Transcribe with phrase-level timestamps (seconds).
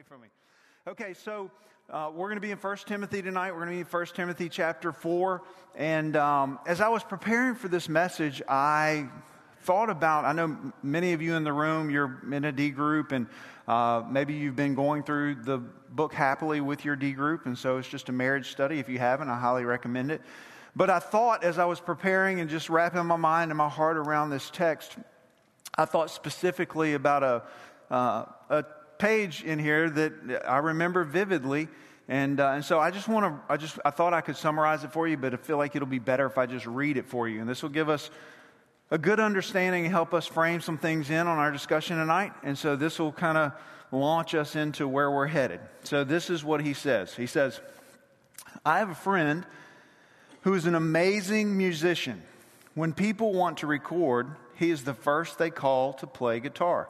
[0.00, 0.28] away from me.
[0.88, 1.50] Okay, so
[1.90, 3.50] uh, we're going to be in 1 Timothy tonight.
[3.50, 5.42] We're going to be in 1 Timothy chapter 4.
[5.74, 9.08] And um, as I was preparing for this message, I
[9.62, 13.12] thought about, I know many of you in the room, you're in a D group,
[13.12, 13.26] and
[13.68, 17.76] uh, maybe you've been going through the book happily with your D group, and so
[17.76, 18.78] it's just a marriage study.
[18.78, 20.22] If you haven't, I highly recommend it.
[20.74, 23.98] But I thought as I was preparing and just wrapping my mind and my heart
[23.98, 24.96] around this text,
[25.74, 27.42] I thought specifically about a,
[27.94, 28.64] uh, a
[29.00, 30.12] page in here that
[30.46, 31.68] I remember vividly.
[32.06, 34.84] And, uh, and so I just want to, I just, I thought I could summarize
[34.84, 37.06] it for you, but I feel like it'll be better if I just read it
[37.06, 37.40] for you.
[37.40, 38.10] And this will give us
[38.90, 42.32] a good understanding and help us frame some things in on our discussion tonight.
[42.42, 43.52] And so this will kind of
[43.92, 45.60] launch us into where we're headed.
[45.84, 47.14] So this is what he says.
[47.14, 47.60] He says,
[48.64, 49.46] I have a friend
[50.42, 52.22] who is an amazing musician.
[52.74, 56.88] When people want to record, he is the first they call to play guitar.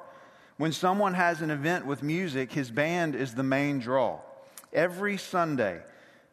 [0.60, 4.20] When someone has an event with music, his band is the main draw.
[4.74, 5.80] Every Sunday,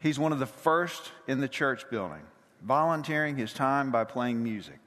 [0.02, 2.24] he's one of the first in the church building,
[2.62, 4.79] volunteering his time by playing music.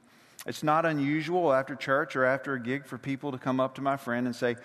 [0.45, 3.81] It's not unusual after church or after a gig for people to come up to
[3.81, 4.57] my friend and say,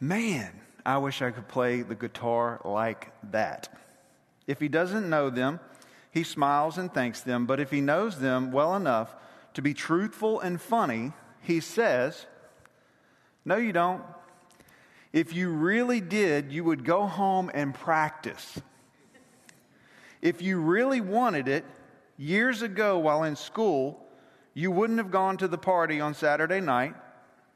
[0.00, 0.50] Man,
[0.84, 3.68] I wish I could play the guitar like that.
[4.48, 5.60] If he doesn't know them,
[6.10, 9.14] he smiles and thanks them, but if he knows them well enough
[9.54, 12.26] to be truthful and funny, he says,
[13.44, 14.02] no, you don't.
[15.12, 18.60] If you really did, you would go home and practice.
[20.22, 21.64] If you really wanted it,
[22.16, 24.06] years ago while in school,
[24.54, 26.94] you wouldn't have gone to the party on Saturday night.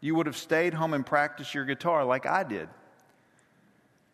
[0.00, 2.68] You would have stayed home and practiced your guitar like I did.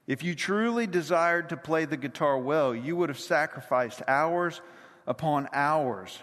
[0.06, 4.60] If you truly desired to play the guitar well, you would have sacrificed hours
[5.06, 6.18] upon hours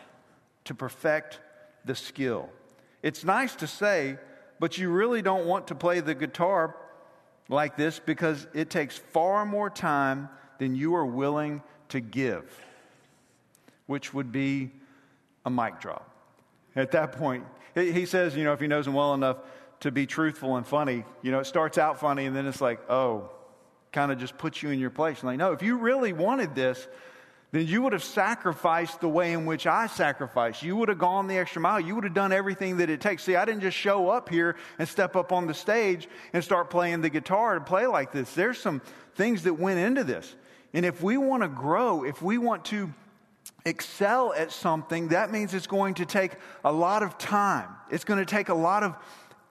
[0.65, 1.39] to perfect
[1.85, 2.49] the skill.
[3.01, 4.17] It's nice to say,
[4.59, 6.75] but you really don't want to play the guitar
[7.49, 12.43] like this because it takes far more time than you are willing to give,
[13.85, 14.71] which would be
[15.45, 16.09] a mic drop.
[16.75, 17.45] At that point,
[17.75, 19.37] he says, you know, if he knows him well enough
[19.79, 22.79] to be truthful and funny, you know, it starts out funny and then it's like,
[22.89, 23.29] oh,
[23.91, 25.23] kind of just puts you in your place.
[25.23, 26.87] like, no, if you really wanted this,
[27.51, 30.63] then you would have sacrificed the way in which I sacrificed.
[30.63, 31.79] You would have gone the extra mile.
[31.79, 33.23] You would have done everything that it takes.
[33.23, 36.69] See, I didn't just show up here and step up on the stage and start
[36.69, 38.33] playing the guitar to play like this.
[38.33, 38.81] There's some
[39.15, 40.35] things that went into this.
[40.73, 42.93] And if we want to grow, if we want to
[43.63, 46.33] excel at something, that means it's going to take
[46.65, 47.69] a lot of time.
[47.89, 48.95] It's going to take a lot of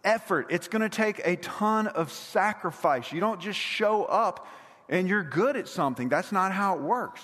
[0.05, 0.49] effort.
[0.51, 3.11] It's going to take a ton of sacrifice.
[3.11, 4.47] You don't just show up
[4.91, 6.11] and you're good at something.
[6.11, 7.23] That's not how it works.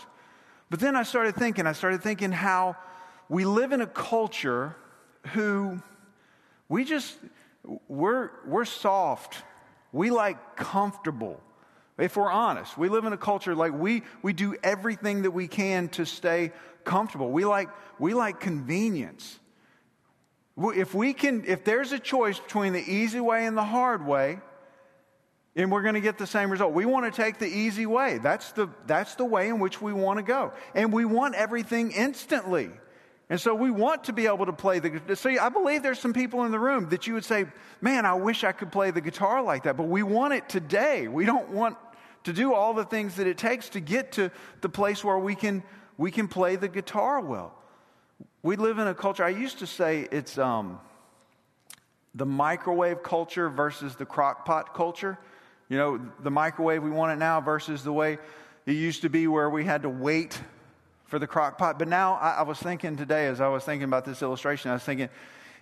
[0.72, 2.76] But then I started thinking, I started thinking how
[3.28, 4.74] we live in a culture
[5.34, 5.82] who
[6.70, 7.14] we just,
[7.88, 9.36] we're, we're soft.
[9.92, 11.38] We like comfortable.
[11.98, 15.46] If we're honest, we live in a culture like we, we do everything that we
[15.46, 16.52] can to stay
[16.84, 17.30] comfortable.
[17.30, 17.68] We like,
[17.98, 19.38] we like convenience.
[20.56, 24.38] If we can, if there's a choice between the easy way and the hard way,
[25.54, 26.72] and we're going to get the same result.
[26.72, 28.18] We want to take the easy way.
[28.18, 30.52] That's the, that's the way in which we want to go.
[30.74, 32.70] And we want everything instantly.
[33.28, 35.14] And so we want to be able to play the guitar.
[35.14, 37.46] See, I believe there's some people in the room that you would say,
[37.80, 39.76] man, I wish I could play the guitar like that.
[39.76, 41.08] But we want it today.
[41.08, 41.76] We don't want
[42.24, 44.30] to do all the things that it takes to get to
[44.60, 45.62] the place where we can,
[45.98, 47.54] we can play the guitar well.
[48.42, 50.80] We live in a culture, I used to say it's um,
[52.14, 55.18] the microwave culture versus the crock pot culture.
[55.72, 58.18] You know, the microwave, we want it now versus the way
[58.66, 60.38] it used to be where we had to wait
[61.06, 61.78] for the crock pot.
[61.78, 64.74] But now I, I was thinking today, as I was thinking about this illustration, I
[64.74, 65.08] was thinking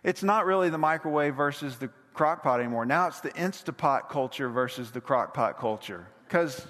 [0.02, 2.84] it's not really the microwave versus the crock pot anymore.
[2.84, 6.08] Now it's the Instapot culture versus the crock pot culture.
[6.26, 6.66] Because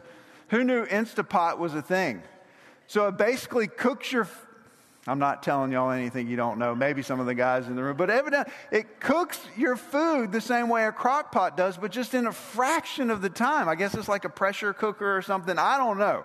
[0.49, 2.23] who knew Instapot was a thing?
[2.89, 4.29] So it basically cooks your
[5.11, 6.73] I'm not telling y'all anything you don't know.
[6.73, 10.41] Maybe some of the guys in the room, but evidently it cooks your food the
[10.41, 13.69] same way a crock pot does, but just in a fraction of the time.
[13.69, 15.59] I guess it's like a pressure cooker or something.
[15.59, 16.25] I don't know.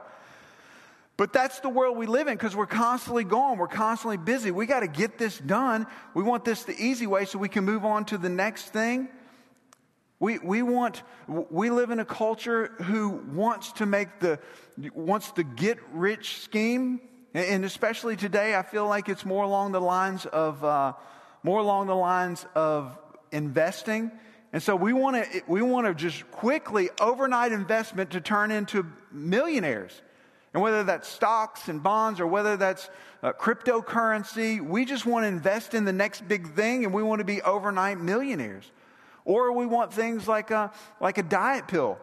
[1.17, 3.57] But that's the world we live in because we're constantly going.
[3.57, 4.51] We're constantly busy.
[4.51, 5.87] We got to get this done.
[6.13, 9.09] We want this the easy way so we can move on to the next thing.
[10.19, 14.37] We, we want, we live in a culture who wants to make the,
[14.93, 17.01] wants the get rich scheme
[17.37, 20.93] and especially today, I feel like it's more along the lines of, uh,
[21.43, 22.97] more along the lines of
[23.31, 24.11] investing.
[24.53, 28.85] And so we want to, we want to just quickly overnight investment to turn into
[29.11, 30.01] millionaires.
[30.53, 32.89] And whether that's stocks and bonds or whether that's
[33.21, 37.19] uh, cryptocurrency, we just want to invest in the next big thing and we want
[37.19, 38.71] to be overnight millionaires.
[39.25, 40.71] Or we want things like a,
[41.01, 41.97] like a diet pill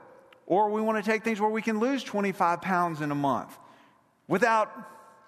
[0.46, 3.56] or we want to take things where we can lose 25 pounds in a month
[4.28, 4.70] without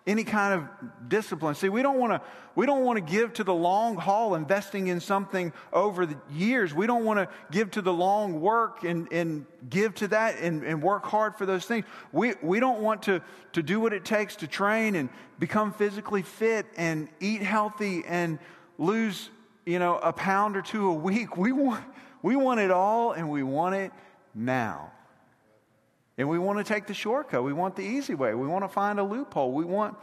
[0.07, 1.55] any kind of discipline.
[1.55, 2.21] See, we don't want to
[2.55, 6.73] we don't want to give to the long haul investing in something over the years.
[6.73, 10.63] We don't want to give to the long work and, and give to that and,
[10.63, 11.85] and work hard for those things.
[12.13, 13.23] We we don't want to,
[13.55, 15.09] to do what it takes to train and
[15.39, 18.39] become physically fit and eat healthy and
[18.79, 19.31] lose,
[19.65, 21.37] you know, a pound or two a week.
[21.45, 21.85] We want
[22.23, 23.93] we want it all and we want it
[24.35, 24.94] now.
[26.17, 27.43] And we want to take the shortcut.
[27.43, 28.35] We want the easy way.
[28.35, 29.53] We want to find a loophole.
[29.53, 29.97] We want,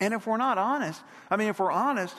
[0.00, 1.00] and if we're not honest,
[1.30, 2.14] I mean, if we're honest,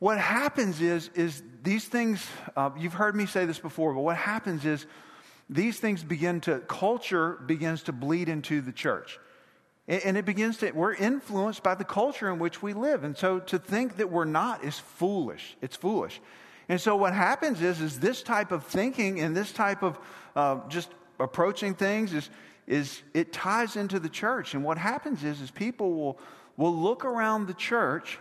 [0.00, 2.26] what happens is, is these things,
[2.56, 4.86] uh, you've heard me say this before, but what happens is
[5.48, 9.18] these things begin to, culture begins to bleed into the church.
[9.88, 13.02] And it begins to, we're influenced by the culture in which we live.
[13.02, 15.56] And so to think that we're not is foolish.
[15.60, 16.20] It's foolish.
[16.68, 19.98] And so what happens is, is this type of thinking and this type of
[20.36, 22.30] uh, just approaching things is,
[22.66, 24.54] is it ties into the church.
[24.54, 26.18] And what happens is, is people will,
[26.56, 28.18] will look around the church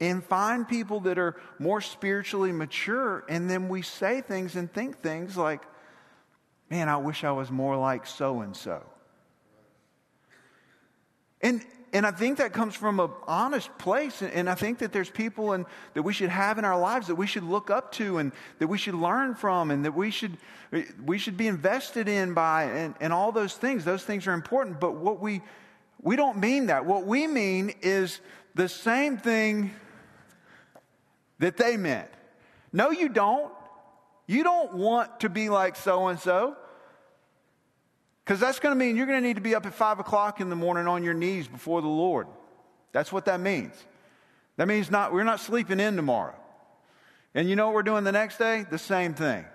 [0.00, 4.98] and find people that are more spiritually mature, and then we say things and think
[4.98, 5.62] things like,
[6.70, 8.82] man, I wish I was more like so and so.
[11.40, 14.22] And and I think that comes from an honest place.
[14.22, 15.64] And I think that there's people
[15.94, 18.66] that we should have in our lives that we should look up to and that
[18.66, 20.36] we should learn from and that we should,
[21.04, 23.84] we should be invested in by and, and all those things.
[23.84, 24.80] Those things are important.
[24.80, 25.40] But what we,
[26.02, 26.84] we don't mean that.
[26.84, 28.20] What we mean is
[28.54, 29.72] the same thing
[31.38, 32.10] that they meant.
[32.72, 33.52] No, you don't.
[34.26, 36.54] You don't want to be like so and so.
[38.28, 40.42] Because that's going to mean you're going to need to be up at 5 o'clock
[40.42, 42.26] in the morning on your knees before the Lord.
[42.92, 43.72] That's what that means.
[44.58, 46.34] That means not, we're not sleeping in tomorrow.
[47.34, 48.66] And you know what we're doing the next day?
[48.70, 49.46] The same thing.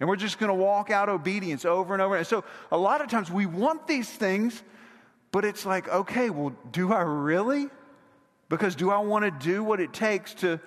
[0.00, 2.14] And we're just going to walk out obedience over and over.
[2.18, 4.62] And so a lot of times we want these things,
[5.32, 7.70] but it's like, okay, well, do I really?
[8.50, 10.60] Because do I want to do what it takes to,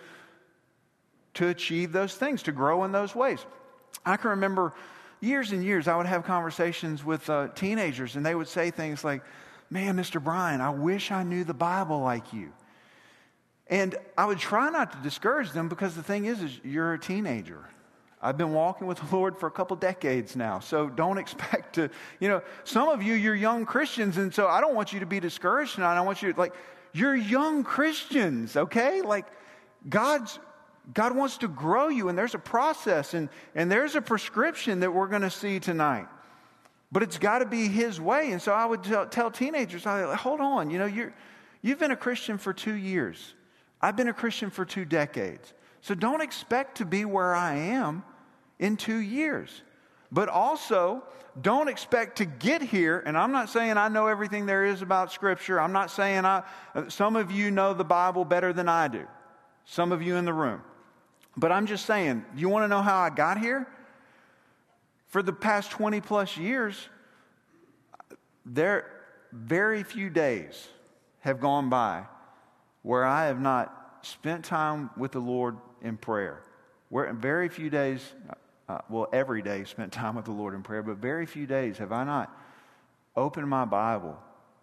[1.35, 3.45] to achieve those things, to grow in those ways?
[4.03, 4.73] I can remember
[5.19, 9.03] years and years, I would have conversations with uh, teenagers, and they would say things
[9.03, 9.23] like,
[9.69, 10.23] Man, Mr.
[10.23, 12.53] Brian, I wish I knew the Bible like you.
[13.69, 16.99] And I would try not to discourage them because the thing is, is you're a
[16.99, 17.65] teenager.
[18.21, 21.89] I've been walking with the Lord for a couple decades now, so don't expect to,
[22.19, 25.05] you know, some of you, you're young Christians, and so I don't want you to
[25.05, 25.97] be discouraged tonight.
[25.97, 26.53] I want you to, like,
[26.93, 29.01] you're young Christians, okay?
[29.01, 29.25] Like,
[29.89, 30.39] God's
[30.93, 34.93] God wants to grow you, and there's a process and, and there's a prescription that
[34.93, 36.07] we're going to see tonight.
[36.91, 38.31] But it's got to be His way.
[38.31, 41.13] And so I would tell, tell teenagers, I, hold on, you know, you're,
[41.61, 43.33] you've been a Christian for two years.
[43.81, 45.53] I've been a Christian for two decades.
[45.81, 48.03] So don't expect to be where I am
[48.57, 49.61] in two years.
[50.09, 51.03] But also,
[51.41, 53.03] don't expect to get here.
[53.05, 55.59] And I'm not saying I know everything there is about Scripture.
[55.59, 56.43] I'm not saying I,
[56.87, 59.05] some of you know the Bible better than I do.
[59.65, 60.61] Some of you in the room.
[61.37, 63.67] But I'm just saying, you want to know how I got here?
[65.07, 66.89] For the past 20 plus years,
[68.45, 68.91] there
[69.31, 70.67] very few days
[71.19, 72.05] have gone by
[72.81, 76.41] where I have not spent time with the Lord in prayer.
[76.89, 78.01] Where very few days,
[78.67, 81.77] uh, well, every day spent time with the Lord in prayer, but very few days
[81.77, 82.35] have I not
[83.15, 84.17] opened my Bible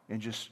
[0.08, 0.48] and just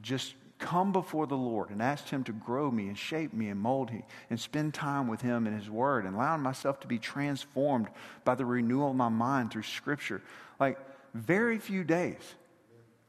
[0.00, 3.58] just come before the Lord and asked Him to grow me and shape me and
[3.58, 6.98] mold me and spend time with Him and His Word and allowing myself to be
[6.98, 7.88] transformed
[8.24, 10.22] by the renewal of my mind through Scripture.
[10.60, 10.78] Like
[11.14, 12.34] very few days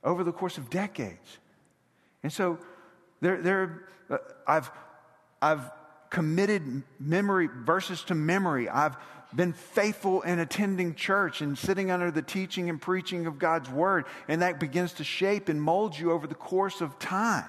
[0.03, 1.37] over the course of decades.
[2.23, 2.57] And so
[3.19, 4.17] there, there uh,
[4.47, 4.71] I've,
[5.41, 5.69] I've
[6.09, 8.69] committed memory verses to memory.
[8.69, 8.95] I've
[9.35, 14.05] been faithful in attending church and sitting under the teaching and preaching of God's word,
[14.27, 17.45] and that begins to shape and mold you over the course of time.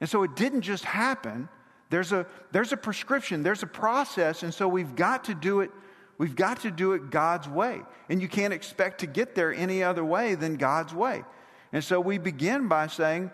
[0.00, 1.48] And so it didn't just happen.
[1.90, 5.70] There's a, there's a prescription, there's a process, and so we've got to do it.
[6.18, 7.80] We've got to do it God's way.
[8.08, 11.24] And you can't expect to get there any other way than God's way.
[11.72, 13.30] And so we begin by saying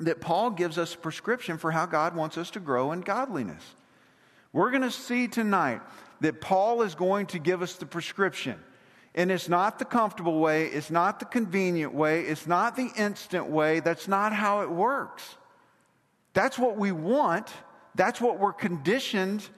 [0.00, 3.62] that Paul gives us a prescription for how God wants us to grow in godliness.
[4.52, 5.80] We're going to see tonight
[6.20, 8.58] that Paul is going to give us the prescription.
[9.14, 13.46] And it's not the comfortable way, it's not the convenient way, it's not the instant
[13.48, 13.80] way.
[13.80, 15.36] That's not how it works.
[16.34, 17.50] That's what we want.
[17.94, 19.48] That's what we're conditioned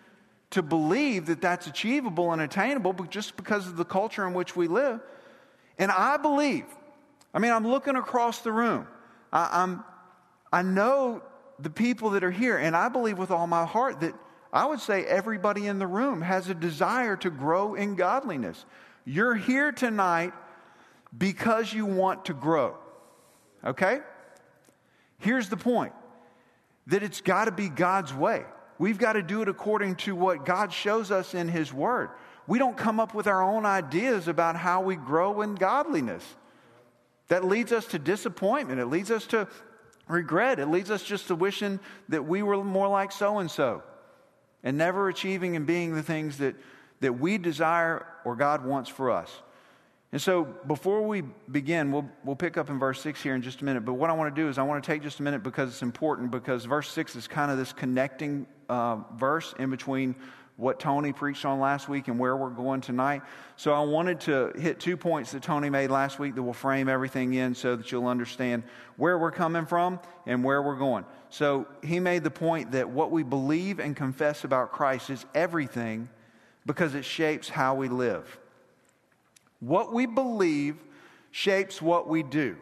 [0.50, 4.54] to believe that that's achievable and attainable but just because of the culture in which
[4.54, 5.00] we live.
[5.78, 6.64] And I believe,
[7.34, 8.86] I mean, I'm looking across the room.
[9.32, 9.84] I, am
[10.52, 11.22] I know
[11.58, 14.14] the people that are here, and I believe with all my heart that
[14.52, 18.64] I would say everybody in the room has a desire to grow in godliness.
[19.04, 20.32] You're here tonight
[21.16, 22.76] because you want to grow.
[23.64, 24.00] Okay?
[25.18, 25.92] Here's the point
[26.86, 28.44] that it's got to be God's way.
[28.78, 32.10] We've got to do it according to what God shows us in His Word.
[32.46, 36.24] We don't come up with our own ideas about how we grow in godliness.
[37.28, 38.80] That leads us to disappointment.
[38.80, 39.48] It leads us to
[40.06, 40.58] regret.
[40.58, 43.82] It leads us just to wishing that we were more like so and so
[44.68, 46.54] and never achieving and being the things that,
[47.00, 49.34] that we desire or God wants for us.
[50.12, 53.62] And so before we begin, we'll, we'll pick up in verse 6 here in just
[53.62, 53.86] a minute.
[53.86, 55.70] But what I want to do is I want to take just a minute because
[55.70, 60.14] it's important, because verse 6 is kind of this connecting uh, verse in between
[60.58, 63.22] what Tony preached on last week and where we're going tonight.
[63.54, 66.88] So I wanted to hit two points that Tony made last week that will frame
[66.88, 68.64] everything in so that you'll understand
[68.96, 71.04] where we're coming from and where we're going.
[71.30, 76.08] So he made the point that what we believe and confess about Christ is everything
[76.66, 78.38] because it shapes how we live.
[79.60, 80.76] What we believe
[81.30, 82.56] shapes what we do.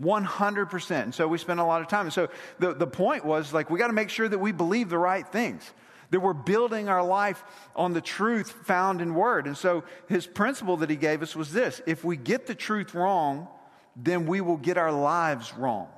[0.00, 1.02] 100%.
[1.02, 2.06] And so we spend a lot of time.
[2.06, 2.28] And so
[2.60, 5.26] the, the point was like, we got to make sure that we believe the right
[5.26, 5.72] things,
[6.10, 7.44] that we're building our life
[7.76, 9.46] on the truth found in Word.
[9.46, 12.94] And so his principle that he gave us was this if we get the truth
[12.94, 13.48] wrong,
[13.96, 15.88] then we will get our lives wrong.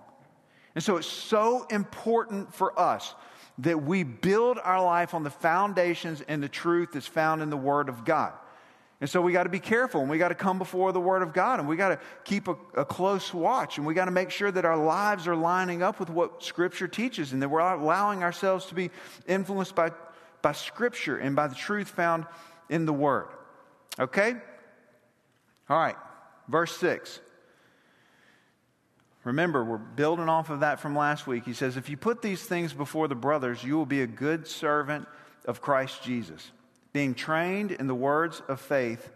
[0.75, 3.14] And so it's so important for us
[3.59, 7.57] that we build our life on the foundations and the truth that's found in the
[7.57, 8.33] Word of God.
[9.00, 11.23] And so we got to be careful and we got to come before the Word
[11.23, 14.11] of God and we got to keep a, a, close watch and we got to
[14.11, 17.61] make sure that our lives are lining up with what Scripture teaches and that we're
[17.61, 18.90] allowing ourselves to be
[19.26, 19.90] influenced by,
[20.42, 22.26] by Scripture and by the truth found
[22.69, 23.28] in the Word.
[23.99, 24.35] Okay?
[25.71, 25.97] All right,
[26.49, 27.21] verse 6.
[29.25, 31.45] Remember, we're building off of that from last week.
[31.45, 34.47] He says, If you put these things before the brothers, you will be a good
[34.47, 35.07] servant
[35.47, 36.50] of Christ Jesus
[36.92, 39.11] being trained in the words of faith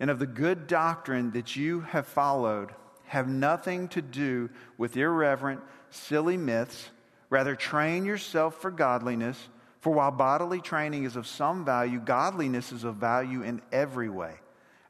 [0.00, 2.70] and of the good doctrine that you have followed,
[3.06, 5.60] have nothing to do with irreverent,
[5.90, 6.90] silly myths.
[7.30, 9.48] Rather, train yourself for godliness.
[9.80, 14.34] For while bodily training is of some value, godliness is of value in every way.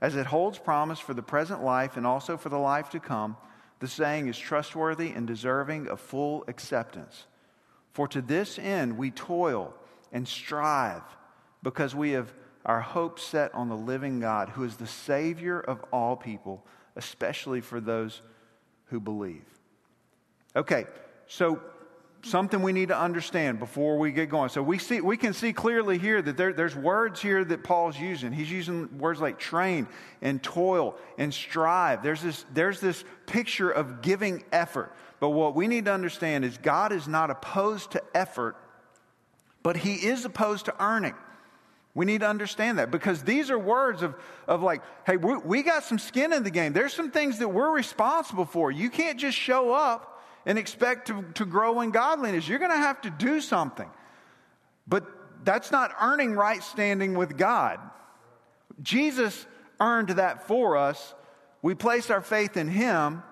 [0.00, 3.36] As it holds promise for the present life and also for the life to come,
[3.78, 7.26] the saying is trustworthy and deserving of full acceptance.
[7.92, 9.74] For to this end we toil
[10.12, 11.02] and strive
[11.62, 12.32] because we have
[12.64, 16.64] our hope set on the living God, who is the Savior of all people,
[16.96, 18.22] especially for those
[18.86, 19.44] who believe.
[20.54, 20.86] Okay,
[21.26, 21.60] so
[22.24, 24.48] something we need to understand before we get going.
[24.48, 27.98] So we see we can see clearly here that there, there's words here that Paul's
[27.98, 28.32] using.
[28.32, 29.88] He's using words like train
[30.20, 32.02] and toil and strive.
[32.02, 34.94] There's this, there's this picture of giving effort.
[35.20, 38.56] But what we need to understand is God is not opposed to effort,
[39.62, 41.14] but he is opposed to earning.
[41.94, 44.14] We need to understand that because these are words of,
[44.48, 46.72] of like, hey, we, we got some skin in the game.
[46.72, 48.70] There's some things that we're responsible for.
[48.70, 52.48] You can't just show up and expect to, to grow in godliness.
[52.48, 53.88] You're going to have to do something.
[54.88, 55.04] But
[55.44, 57.78] that's not earning right standing with God.
[58.80, 59.46] Jesus
[59.78, 61.14] earned that for us.
[61.60, 63.22] We place our faith in Him.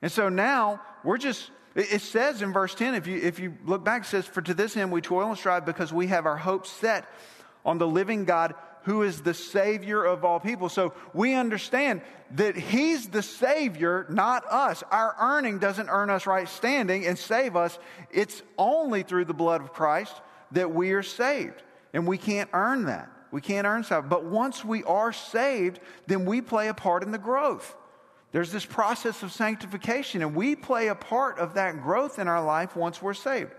[0.00, 3.84] And so now we're just, it says in verse 10, if you, if you look
[3.84, 6.36] back, it says, For to this end we toil and strive because we have our
[6.36, 7.04] hope set
[7.64, 10.68] on the living God who is the Savior of all people.
[10.68, 12.00] So we understand
[12.32, 14.82] that He's the Savior, not us.
[14.90, 17.78] Our earning doesn't earn us right standing and save us.
[18.10, 20.14] It's only through the blood of Christ
[20.52, 21.62] that we are saved.
[21.92, 23.10] And we can't earn that.
[23.30, 24.08] We can't earn salvation.
[24.08, 27.76] But once we are saved, then we play a part in the growth.
[28.32, 32.44] There's this process of sanctification, and we play a part of that growth in our
[32.44, 33.52] life once we're saved.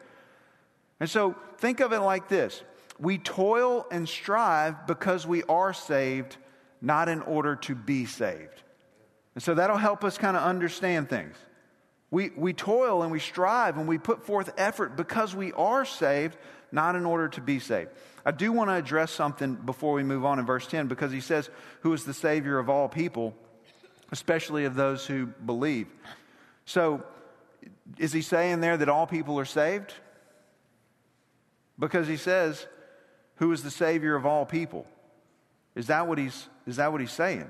[1.00, 2.64] And so think of it like this
[3.02, 6.38] we toil and strive because we are saved,
[6.82, 8.62] not in order to be saved.
[9.34, 11.36] And so that'll help us kind of understand things.
[12.12, 16.38] We, we toil and we strive and we put forth effort because we are saved,
[16.72, 17.90] not in order to be saved.
[18.24, 21.22] I do want to address something before we move on in verse 10 because he
[21.22, 21.50] says,
[21.82, 23.34] Who is the Savior of all people,
[24.12, 25.88] especially of those who believe.
[26.66, 27.04] So,
[27.98, 29.94] is he saying there that all people are saved?
[31.80, 32.68] Because he says,
[33.42, 34.86] who is the Savior of all people.
[35.74, 37.50] Is that what he's, is that what he's saying?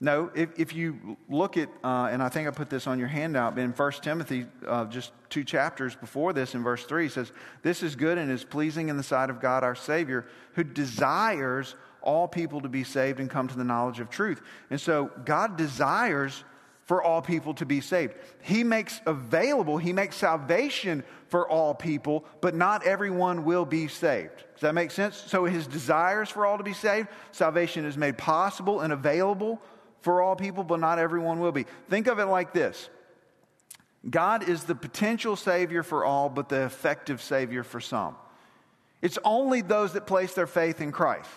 [0.00, 3.08] No, if, if you look at, uh, and I think I put this on your
[3.08, 7.08] handout, but in 1 Timothy, uh, just two chapters before this, in verse 3, he
[7.10, 7.30] says,
[7.62, 10.24] This is good and is pleasing in the sight of God our Savior,
[10.54, 14.40] who desires all people to be saved and come to the knowledge of truth.
[14.70, 16.42] And so God desires
[16.86, 18.14] for all people to be saved.
[18.40, 24.36] He makes available, He makes salvation for all people, but not everyone will be saved.
[24.54, 25.16] Does that make sense?
[25.16, 29.60] So His desires for all to be saved, salvation is made possible and available
[30.00, 31.66] for all people, but not everyone will be.
[31.90, 32.88] Think of it like this
[34.08, 38.14] God is the potential Savior for all, but the effective Savior for some.
[39.02, 41.28] It's only those that place their faith in Christ,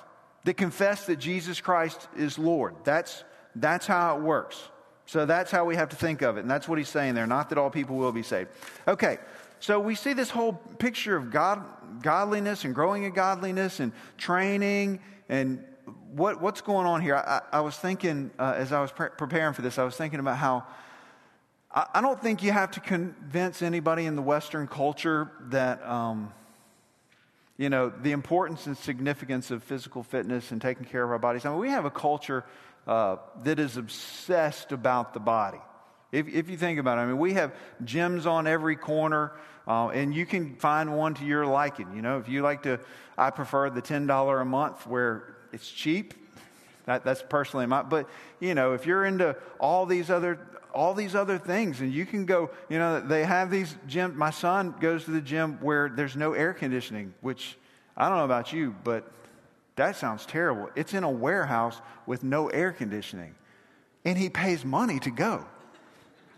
[0.46, 2.75] that confess that Jesus Christ is Lord.
[2.84, 3.24] That's,
[3.56, 4.62] that's how it works.
[5.10, 6.42] So that's how we have to think of it.
[6.42, 8.51] And that's what he's saying there, not that all people will be saved.
[8.88, 9.18] Okay,
[9.60, 11.66] so we see this whole picture of God,
[12.04, 15.66] godliness and growing in godliness and training and
[16.12, 17.16] what, what's going on here.
[17.16, 20.20] I, I was thinking, uh, as I was pre- preparing for this, I was thinking
[20.20, 20.63] about how
[21.74, 26.32] I, I, don't think you have to convince anybody in the Western culture that, um,
[27.58, 31.48] you know, the importance and significance of physical fitness and taking care of our bodies.
[31.48, 32.46] I mean, we have a culture
[32.89, 35.60] uh, that is obsessed about the body.
[36.12, 37.53] If, if you think about it, I mean, we have
[37.84, 39.34] gyms on every corner,
[39.67, 41.96] uh, and you can find one to your liking.
[41.96, 42.79] You know, if you like to,
[43.15, 46.15] I prefer the $10 a month where it's cheap.
[46.88, 50.39] That, that's personally my, but you know, if you're into all these other,
[50.74, 54.31] all these other things, and you can go, you know, they have these gym My
[54.31, 57.55] son goes to the gym where there's no air conditioning, which
[57.96, 59.12] I don't know about you, but
[59.79, 60.69] that sounds terrible.
[60.75, 63.36] It's in a warehouse with no air conditioning,
[64.05, 65.45] and he pays money to go.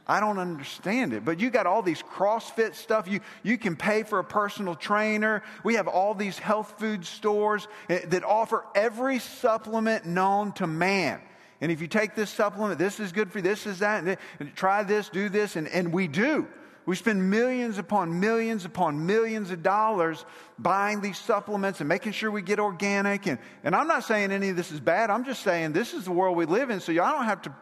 [0.08, 1.24] I don't understand it.
[1.24, 3.08] But you got all these CrossFit stuff.
[3.08, 5.42] You, you can pay for a personal trainer.
[5.64, 11.22] We have all these health food stores eh, that offer every supplement known to man.
[11.62, 14.04] And if you take this supplement, this is good for you, this is that,
[14.40, 16.48] and try this, do this, and, and we do.
[16.86, 20.26] We spend millions upon millions upon millions of dollars
[20.58, 23.28] buying these supplements and making sure we get organic.
[23.28, 25.10] And, and I'm not saying any of this is bad.
[25.10, 26.80] I'm just saying this is the world we live in.
[26.80, 27.54] So I don't have to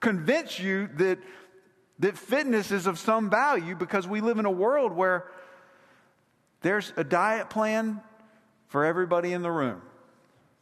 [0.00, 1.18] convince you that,
[1.98, 5.26] that fitness is of some value because we live in a world where
[6.62, 8.00] there's a diet plan
[8.68, 9.82] for everybody in the room.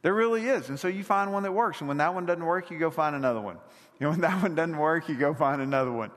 [0.00, 0.70] There really is.
[0.70, 1.80] And so you find one that works.
[1.80, 3.58] And when that one doesn't work, you go find another one.
[4.00, 6.11] And when that one doesn't work, you go find another one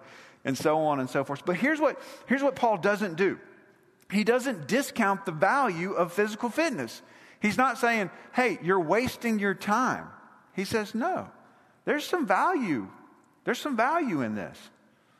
[0.45, 1.43] and so on and so forth.
[1.45, 3.39] But here's what, here's what Paul doesn't do
[4.11, 7.01] he doesn't discount the value of physical fitness.
[7.41, 10.07] He's not saying, hey, you're wasting your time.
[10.55, 11.27] He says, no,
[11.85, 12.87] there's some value.
[13.43, 14.57] There's some value in this.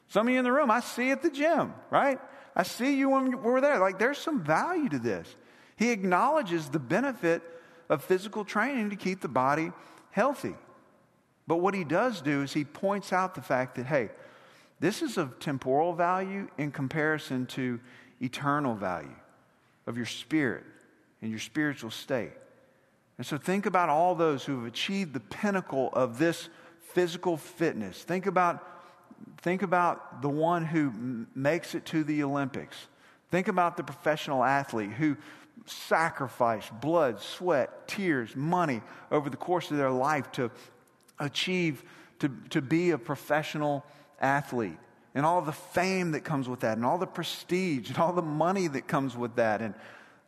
[0.08, 2.20] Some of you in the room, I see at the gym, right?
[2.56, 3.80] I see you when we're there.
[3.80, 5.36] Like, there's some value to this.
[5.78, 7.42] He acknowledges the benefit
[7.90, 9.72] of physical training to keep the body
[10.12, 10.56] healthy.
[11.48, 14.10] But what he does do is he points out the fact that, hey,
[14.80, 17.80] this is of temporal value in comparison to
[18.22, 19.16] eternal value
[19.88, 20.64] of your spirit
[21.22, 22.34] and your spiritual state.
[23.18, 26.50] And so think about all those who have achieved the pinnacle of this
[26.94, 28.04] physical fitness.
[28.04, 28.66] Think about,
[29.42, 32.76] think about the one who makes it to the Olympics.
[33.32, 35.16] Think about the professional athlete who
[35.66, 40.52] sacrificed blood, sweat, tears, money over the course of their life to
[41.20, 41.84] achieve,
[42.20, 43.92] to, to be a professional athlete
[45.16, 48.22] and all the fame that comes with that and all the prestige and all the
[48.22, 49.74] money that comes with that and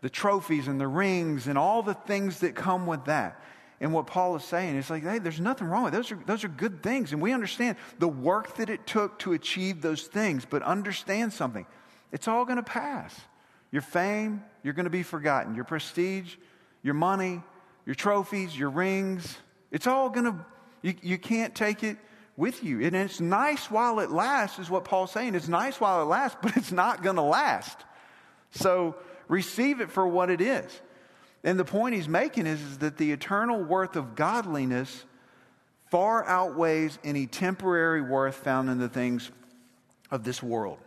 [0.01, 3.43] the trophies and the rings and all the things that come with that.
[3.79, 5.97] And what Paul is saying is like, hey, there's nothing wrong with it.
[5.97, 9.33] those are those are good things, and we understand the work that it took to
[9.33, 10.45] achieve those things.
[10.49, 11.65] But understand something:
[12.11, 13.15] it's all going to pass.
[13.71, 15.53] Your fame, you're going to be forgotten.
[15.53, 16.37] Your prestige,
[16.81, 17.43] your money,
[17.85, 19.37] your trophies, your rings,
[19.71, 20.45] it's all going to.
[20.81, 21.97] You, you can't take it
[22.37, 22.81] with you.
[22.81, 25.35] And it's nice while it lasts, is what Paul's saying.
[25.35, 27.77] It's nice while it lasts, but it's not going to last.
[28.51, 28.95] So
[29.27, 30.81] receive it for what it is.
[31.43, 35.05] And the point he's making is, is that the eternal worth of godliness
[35.89, 39.31] far outweighs any temporary worth found in the things
[40.11, 40.79] of this world.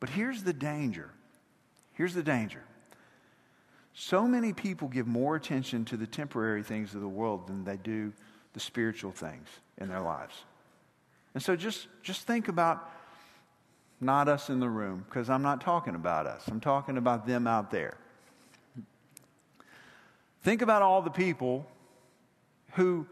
[0.00, 1.10] But here's the danger.
[1.92, 2.62] Here's the danger.
[3.94, 7.76] So many people give more attention to the temporary things of the world than they
[7.76, 8.12] do
[8.54, 10.34] the spiritual things in their lives.
[11.34, 12.90] And so just, just think about
[14.00, 16.46] not us in the room, because I'm not talking about us.
[16.48, 17.96] I'm talking about them out there.
[20.42, 21.66] Think about all the people
[22.72, 23.06] who,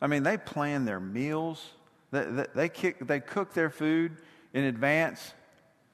[0.00, 1.70] I mean, they plan their meals,
[2.10, 4.16] they, they, they, kick, they cook their food
[4.52, 5.32] in advance,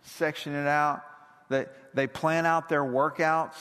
[0.03, 1.03] section it out,
[1.49, 3.57] they, they plan out their workouts,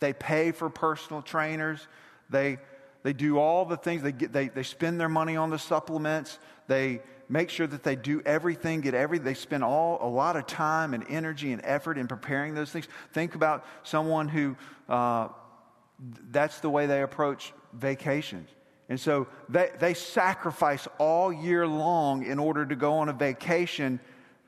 [0.00, 1.86] they pay for personal trainers,
[2.28, 2.58] they
[3.02, 4.02] they do all the things.
[4.02, 6.38] They, get, they, they spend their money on the supplements.
[6.66, 9.24] They make sure that they do everything, get everything.
[9.24, 12.88] They spend all, a lot of time and energy and effort in preparing those things.
[13.12, 14.56] Think about someone who
[14.88, 15.28] uh,
[16.30, 18.48] that's the way they approach vacations.
[18.88, 24.00] And so they, they sacrifice all year long in order to go on a vacation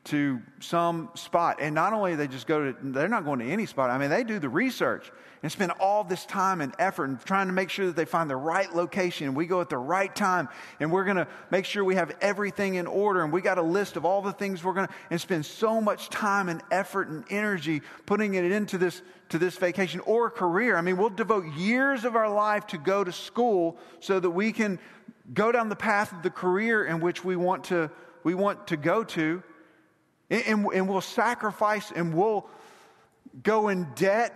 [0.05, 1.59] to some spot.
[1.61, 3.91] And not only they just go to, they're not going to any spot.
[3.91, 5.13] I mean, they do the research
[5.45, 8.29] and spend all this time and effort and trying to make sure that they find
[8.29, 9.29] the right location.
[9.29, 10.49] And we go at the right time
[10.81, 13.23] and we're going to make sure we have everything in order.
[13.23, 15.81] And we got a list of all the things we're going to, and spend so
[15.81, 20.77] much time and effort and energy putting it into this, to this vacation or career.
[20.77, 24.51] I mean, we'll devote years of our life to go to school so that we
[24.51, 24.81] can
[25.33, 27.89] go down the path of the career in which we want to,
[28.25, 29.45] we want to go to.
[30.33, 32.49] And, and, we'll sacrifice and we'll
[33.43, 34.35] go in debt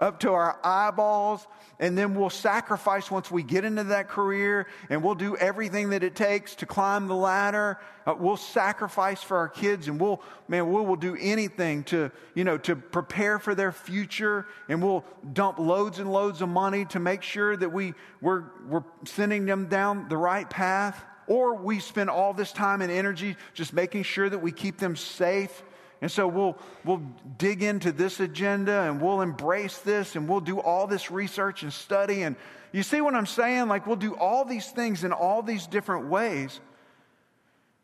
[0.00, 1.46] up to our eyeballs,
[1.78, 6.02] and then we'll sacrifice once we get into that career, and we'll do everything that
[6.02, 7.78] it takes to climb the ladder.
[8.04, 12.42] Uh, we'll sacrifice for our kids, and we'll, man, we will do anything to, you
[12.42, 15.04] know, to prepare for their future, and we'll
[15.34, 19.68] dump loads and loads of money to make sure that we, we're, we're sending them
[19.68, 21.00] down the right path.
[21.26, 24.96] Or we spend all this time and energy just making sure that we keep them
[24.96, 25.62] safe
[26.02, 27.00] and so we'll, we'll
[27.38, 31.72] dig into this agenda and we'll embrace this and we'll do all this research and
[31.72, 32.22] study.
[32.22, 32.34] And
[32.72, 33.68] you see what I'm saying?
[33.68, 36.58] Like we'll do all these things in all these different ways.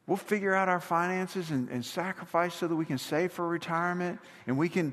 [0.09, 4.19] We'll figure out our finances and, and sacrifice so that we can save for retirement
[4.49, 4.93] and we can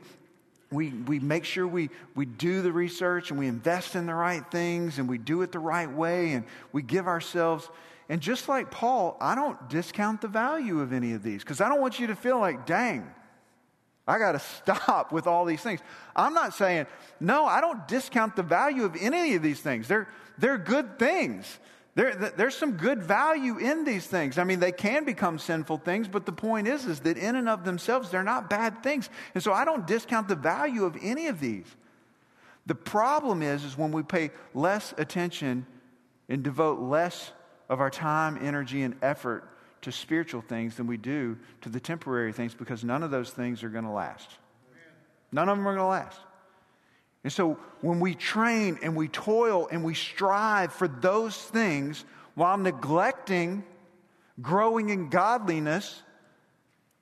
[0.71, 4.43] we, we make sure we, we do the research and we invest in the right
[4.51, 7.69] things and we do it the right way and we give ourselves
[8.09, 11.69] and just like Paul, I don't discount the value of any of these because I
[11.69, 13.09] don't want you to feel like, dang,
[14.07, 15.79] I got to stop with all these things.
[16.15, 16.85] I'm not saying,
[17.19, 19.87] no, I don't discount the value of any of these things.
[19.87, 21.59] They're, they're good things.
[21.95, 24.37] There, there's some good value in these things.
[24.37, 27.47] I mean, they can become sinful things, but the point is, is that in and
[27.47, 29.09] of themselves, they're not bad things.
[29.33, 31.65] And so I don't discount the value of any of these.
[32.65, 35.65] The problem is, is when we pay less attention
[36.27, 37.31] and devote less
[37.69, 39.43] of our time, energy, and effort
[39.81, 43.63] to spiritual things than we do to the temporary things because none of those things
[43.63, 44.29] are going to last.
[45.31, 46.19] None of them are going to last.
[47.23, 52.57] And so when we train and we toil and we strive for those things while
[52.57, 53.63] neglecting
[54.41, 56.01] growing in godliness,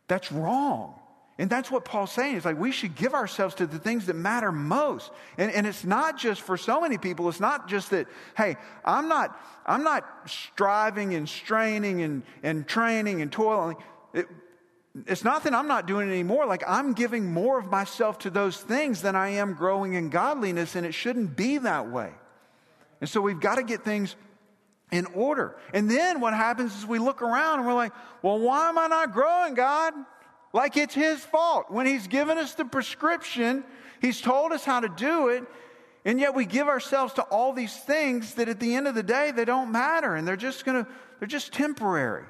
[0.07, 0.99] that's wrong.
[1.39, 2.35] And that's what Paul's saying.
[2.35, 5.11] It's like we should give ourselves to the things that matter most.
[5.37, 9.07] And, and it's not just for so many people, it's not just that, hey, I'm
[9.07, 13.77] not, I'm not striving and straining and, and training and toiling.
[14.13, 14.27] It,
[15.07, 16.45] it's not that I'm not doing it anymore.
[16.45, 20.75] Like I'm giving more of myself to those things than I am growing in godliness,
[20.75, 22.11] and it shouldn't be that way.
[23.01, 24.15] And so we've got to get things
[24.91, 25.55] in order.
[25.73, 27.91] And then what happens is we look around and we're like,
[28.21, 29.93] well, why am I not growing, God?
[30.53, 31.65] Like it's his fault.
[31.69, 33.63] When he's given us the prescription,
[34.01, 35.43] he's told us how to do it,
[36.05, 39.03] and yet we give ourselves to all these things that at the end of the
[39.03, 42.25] day they don't matter and they're just going to they're just temporary.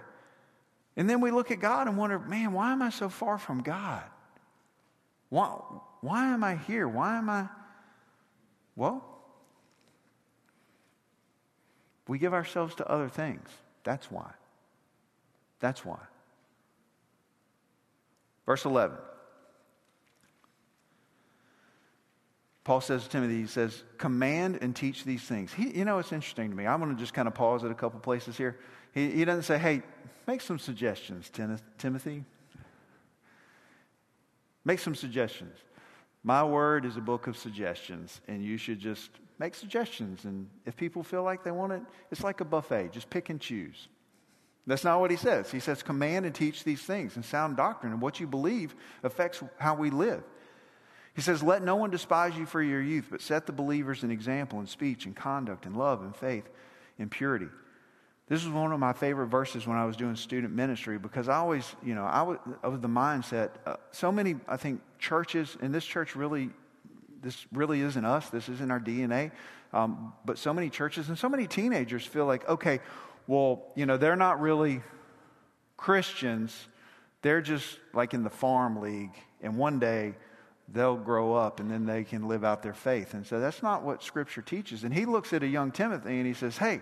[0.96, 3.64] And then we look at God and wonder, man, why am I so far from
[3.64, 4.04] God?
[5.30, 5.48] Why,
[6.02, 6.88] why am I here?
[6.88, 7.50] Why am I
[8.76, 9.04] well,
[12.08, 13.48] we give ourselves to other things.
[13.84, 14.32] That's why.
[15.60, 16.00] That's why.
[18.46, 18.98] Verse 11.
[22.64, 25.52] Paul says to Timothy, he says, command and teach these things.
[25.52, 26.66] He, you know, it's interesting to me.
[26.66, 28.58] I'm going to just kind of pause at a couple places here.
[28.94, 29.82] He, he doesn't say, hey,
[30.28, 31.30] make some suggestions,
[31.78, 32.24] Timothy.
[34.64, 35.58] Make some suggestions.
[36.24, 40.24] My word is a book of suggestions, and you should just make suggestions.
[40.24, 42.94] And if people feel like they want it, it's like a buffet.
[42.94, 43.90] Just pick and choose.
[44.66, 45.52] That's not what he says.
[45.52, 47.92] He says, command and teach these things and sound doctrine.
[47.92, 50.24] And what you believe affects how we live.
[51.16, 54.12] He says, let no one despise you for your youth, but set the believers an
[54.12, 56.50] example in speech and conduct and love and faith
[56.98, 57.48] and purity.
[58.30, 61.36] This is one of my favorite verses when I was doing student ministry because I
[61.36, 63.50] always, you know, I was of the mindset.
[63.66, 66.50] Uh, so many, I think, churches, and this church really,
[67.22, 68.30] this really isn't us.
[68.30, 69.32] This isn't our DNA.
[69.74, 72.80] Um, but so many churches and so many teenagers feel like, okay,
[73.28, 74.82] well, you know, they're not really
[75.78, 76.56] Christians.
[77.22, 80.16] They're just like in the farm league, and one day
[80.70, 83.14] they'll grow up and then they can live out their faith.
[83.14, 84.84] And so that's not what Scripture teaches.
[84.84, 86.82] And he looks at a young Timothy and he says, Hey,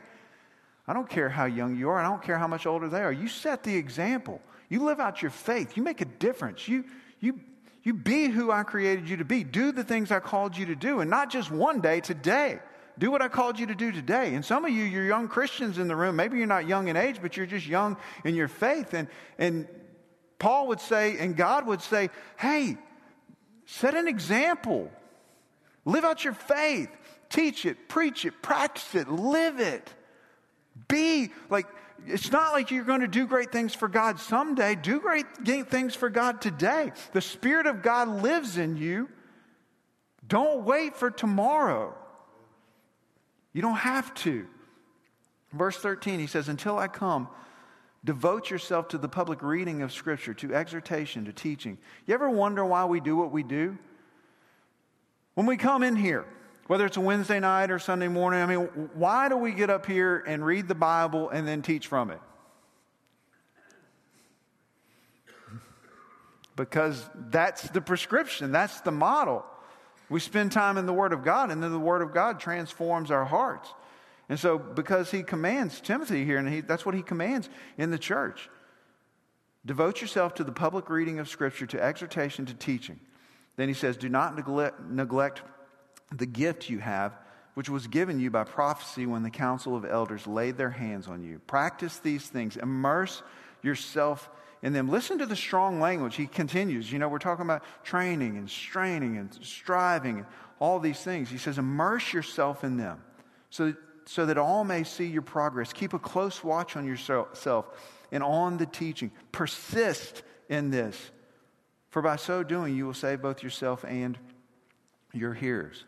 [0.88, 3.12] I don't care how young you are, I don't care how much older they are.
[3.12, 4.42] You set the example.
[4.70, 5.76] You live out your faith.
[5.76, 6.68] You make a difference.
[6.68, 6.86] You,
[7.20, 7.40] you,
[7.84, 9.44] you be who I created you to be.
[9.44, 12.60] Do the things I called you to do, and not just one day, today.
[13.02, 14.36] Do what I called you to do today.
[14.36, 16.16] And some of you, you're young Christians in the room.
[16.16, 18.94] Maybe you're not young in age, but you're just young in your faith.
[18.94, 19.08] And,
[19.40, 19.68] and
[20.38, 22.78] Paul would say, and God would say, hey,
[23.66, 24.92] set an example.
[25.84, 26.90] Live out your faith.
[27.30, 29.92] Teach it, preach it, practice it, live it.
[30.88, 31.66] Be like,
[32.06, 34.76] it's not like you're going to do great things for God someday.
[34.76, 36.92] Do great things for God today.
[37.14, 39.10] The Spirit of God lives in you.
[40.28, 41.96] Don't wait for tomorrow.
[43.54, 44.48] You don't have to.
[45.54, 47.28] Verse 13, he says, Until I come,
[48.04, 51.78] devote yourself to the public reading of Scripture, to exhortation, to teaching.
[52.06, 53.78] You ever wonder why we do what we do?
[55.34, 56.26] When we come in here,
[56.68, 59.86] whether it's a Wednesday night or Sunday morning, I mean, why do we get up
[59.86, 62.20] here and read the Bible and then teach from it?
[66.56, 69.46] Because that's the prescription, that's the model.
[70.12, 73.12] We spend time in the Word of God, and then the Word of God transforms
[73.12, 73.74] our hearts.
[74.28, 77.98] And so, because he commands Timothy here, and he, that's what he commands in the
[77.98, 78.50] church
[79.66, 83.00] devote yourself to the public reading of Scripture, to exhortation, to teaching.
[83.56, 85.44] Then he says, Do not neglect, neglect
[86.12, 87.14] the gift you have,
[87.54, 91.24] which was given you by prophecy when the council of elders laid their hands on
[91.24, 91.40] you.
[91.48, 93.24] Practice these things, immerse
[93.62, 94.30] yourself
[94.62, 94.90] in them.
[94.90, 96.16] Listen to the strong language.
[96.16, 96.92] He continues.
[96.92, 100.26] You know, we're talking about training and straining and striving and
[100.60, 101.30] all these things.
[101.30, 103.02] He says, immerse yourself in them
[103.50, 103.74] so
[104.06, 105.74] so that all may see your progress.
[105.74, 107.68] Keep a close watch on yourself
[108.12, 109.12] and on the teaching.
[109.32, 111.12] Persist in this,
[111.90, 114.18] for by so doing, you will save both yourself and
[115.14, 115.86] your hearers.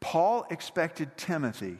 [0.00, 1.78] Paul expected Timothy.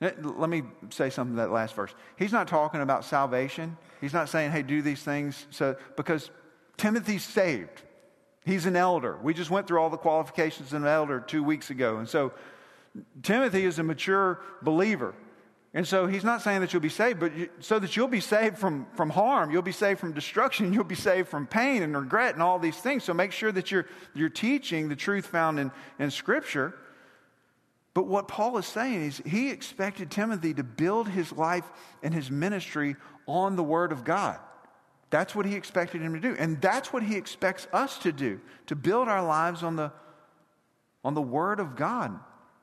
[0.00, 1.94] Let me say something that last verse.
[2.18, 3.76] He's not talking about salvation.
[4.00, 6.30] He's not saying, hey, do these things so because
[6.78, 7.82] Timothy's saved.
[8.46, 9.18] He's an elder.
[9.22, 11.98] We just went through all the qualifications of an elder two weeks ago.
[11.98, 12.32] And so
[13.22, 15.14] Timothy is a mature believer.
[15.72, 18.20] And so he's not saying that you'll be saved, but you, so that you'll be
[18.20, 21.96] saved from, from harm, you'll be saved from destruction, you'll be saved from pain and
[21.96, 23.04] regret and all these things.
[23.04, 26.74] So make sure that you're, you're teaching the truth found in, in Scripture.
[27.92, 31.64] But what Paul is saying is he expected Timothy to build his life
[32.02, 34.38] and his ministry on the Word of God.
[35.10, 36.36] That's what he expected him to do.
[36.38, 39.92] And that's what he expects us to do to build our lives on the,
[41.04, 42.16] on the Word of God,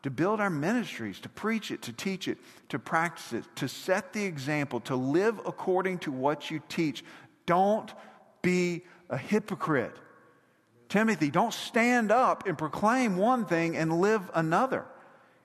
[0.04, 2.38] to build our ministries, to preach it, to teach it,
[2.70, 7.04] to practice it, to set the example, to live according to what you teach.
[7.46, 7.94] Don't
[8.42, 9.98] be a hypocrite.
[10.88, 14.86] Timothy, don't stand up and proclaim one thing and live another.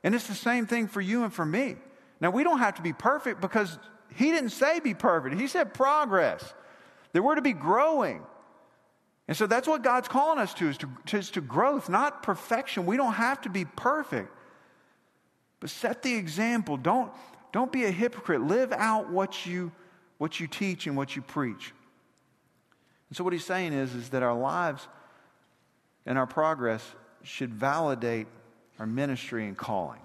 [0.03, 1.77] And it's the same thing for you and for me.
[2.21, 3.79] Now, we don't have to be perfect because
[4.15, 6.55] he didn't say be perfect, he said progress,
[7.13, 8.23] that we're to be growing.
[9.29, 12.87] And so that's what God's calling us to is, to, is to growth, not perfection.
[12.87, 14.31] We don't have to be perfect.
[15.61, 16.77] But set the example.
[16.77, 17.13] Don't,
[17.53, 18.43] don't be a hypocrite.
[18.43, 19.71] Live out what you,
[20.19, 21.73] what you teach and what you preach.
[23.09, 24.89] And so what he's saying is, is that our lives
[26.05, 26.85] and our progress
[27.23, 28.27] should validate
[28.79, 30.01] our ministry and calling.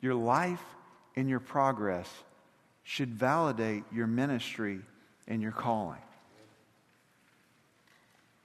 [0.00, 0.62] Your life
[1.16, 2.08] and your progress
[2.82, 4.80] should validate your ministry
[5.26, 5.98] and your calling.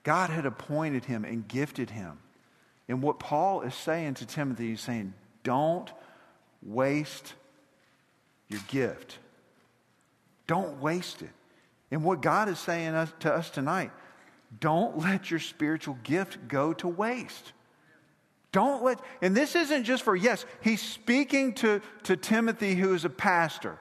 [0.04, 2.18] God had appointed him and gifted him.
[2.88, 5.14] And what Paul is saying to Timothy, he's saying,
[5.44, 5.90] don't
[6.64, 7.34] waste
[8.48, 9.20] your gift.
[10.48, 11.30] Don't waste it.
[11.92, 13.92] And what God is saying to us tonight,
[14.60, 17.54] don't let your spiritual gift go to waste.
[18.52, 23.06] Don't let, and this isn't just for, yes, he's speaking to, to Timothy, who is
[23.06, 23.80] a pastor.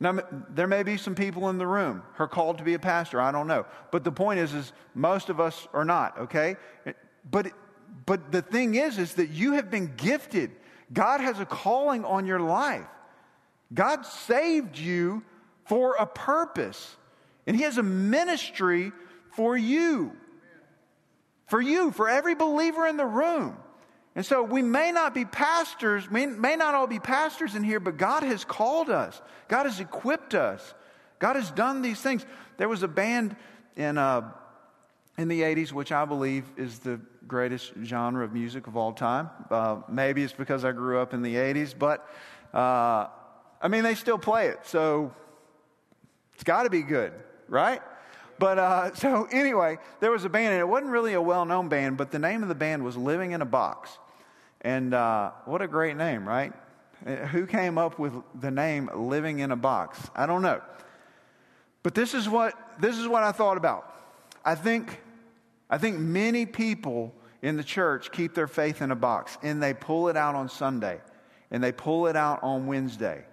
[0.00, 0.20] Now,
[0.50, 3.20] there may be some people in the room who are called to be a pastor.
[3.20, 3.66] I don't know.
[3.90, 6.56] But the point is, is most of us are not, okay?
[7.30, 7.52] But,
[8.06, 10.52] but the thing is, is that you have been gifted.
[10.92, 12.86] God has a calling on your life.
[13.74, 15.24] God saved you
[15.66, 16.96] for a purpose.
[17.46, 18.92] And He has a ministry
[19.32, 20.16] for you
[21.48, 23.56] for you, for every believer in the room.
[24.14, 27.80] And so we may not be pastors, may, may not all be pastors in here,
[27.80, 29.20] but God has called us.
[29.48, 30.74] God has equipped us.
[31.18, 32.24] God has done these things.
[32.56, 33.36] There was a band
[33.76, 34.30] in, uh,
[35.16, 39.30] in the 80s, which I believe is the greatest genre of music of all time.
[39.50, 42.08] Uh, maybe it's because I grew up in the 80s, but
[42.52, 43.06] uh,
[43.60, 44.60] I mean, they still play it.
[44.64, 45.14] So
[46.34, 47.12] it's got to be good,
[47.48, 47.82] right?
[48.38, 51.68] But uh, so anyway, there was a band, and it wasn't really a well known
[51.68, 53.90] band, but the name of the band was Living in a Box.
[54.60, 56.52] And uh, what a great name, right?
[57.06, 59.98] Uh, who came up with the name Living in a Box?
[60.16, 60.60] I don't know.
[61.82, 63.94] But this is what, this is what I thought about.
[64.44, 65.00] I think,
[65.70, 69.74] I think many people in the church keep their faith in a box and they
[69.74, 71.00] pull it out on Sunday
[71.50, 73.24] and they pull it out on Wednesday.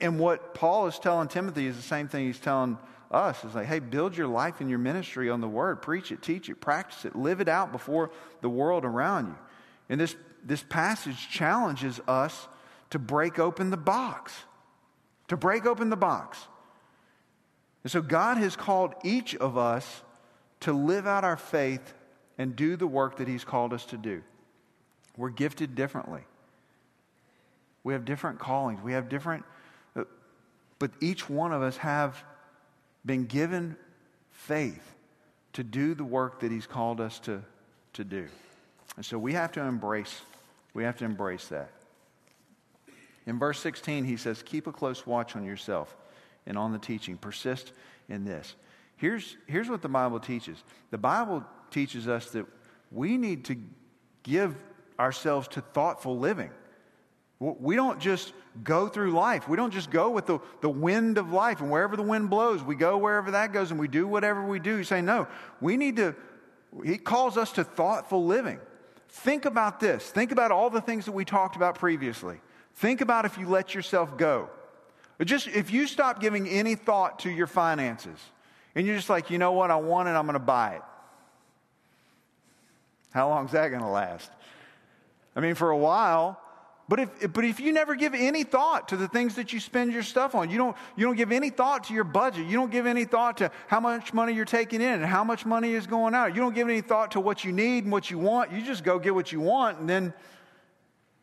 [0.00, 2.78] And what Paul is telling Timothy is the same thing he's telling
[3.14, 5.80] us is like, hey, build your life and your ministry on the word.
[5.80, 9.36] Preach it, teach it, practice it, live it out before the world around you.
[9.88, 12.48] And this, this passage challenges us
[12.90, 14.32] to break open the box.
[15.28, 16.38] to break open the box.
[17.82, 20.02] And so God has called each of us
[20.60, 21.94] to live out our faith
[22.38, 24.22] and do the work that He's called us to do.
[25.16, 26.22] We're gifted differently.
[27.84, 28.80] We have different callings.
[28.82, 29.44] We have different,
[30.78, 32.24] but each one of us have
[33.04, 33.76] been given
[34.30, 34.94] faith
[35.54, 37.42] to do the work that He's called us to,
[37.94, 38.26] to do.
[38.96, 40.20] And so we have to embrace,
[40.72, 41.70] we have to embrace that.
[43.26, 45.96] In verse 16, he says, Keep a close watch on yourself
[46.46, 47.16] and on the teaching.
[47.16, 47.72] Persist
[48.08, 48.54] in this.
[48.96, 52.46] Here's, here's what the Bible teaches the Bible teaches us that
[52.92, 53.56] we need to
[54.22, 54.54] give
[54.98, 56.50] ourselves to thoughtful living.
[57.40, 59.48] We don't just go through life.
[59.48, 62.62] We don't just go with the, the wind of life, and wherever the wind blows,
[62.62, 64.76] we go wherever that goes, and we do whatever we do.
[64.76, 65.26] You say, no,
[65.60, 66.14] we need to,
[66.84, 68.60] he calls us to thoughtful living.
[69.08, 70.10] Think about this.
[70.10, 72.40] Think about all the things that we talked about previously.
[72.74, 74.48] Think about if you let yourself go.
[75.24, 78.18] Just if you stop giving any thought to your finances
[78.74, 80.82] and you're just like, you know what, I want it, I'm going to buy it.
[83.12, 84.28] How long is that going to last?
[85.36, 86.40] I mean, for a while,
[86.86, 89.92] but if, but if you never give any thought to the things that you spend
[89.92, 92.70] your stuff on, you don't, you don't give any thought to your budget, you don't
[92.70, 95.86] give any thought to how much money you're taking in and how much money is
[95.86, 98.52] going out, you don't give any thought to what you need and what you want,
[98.52, 100.12] you just go get what you want and then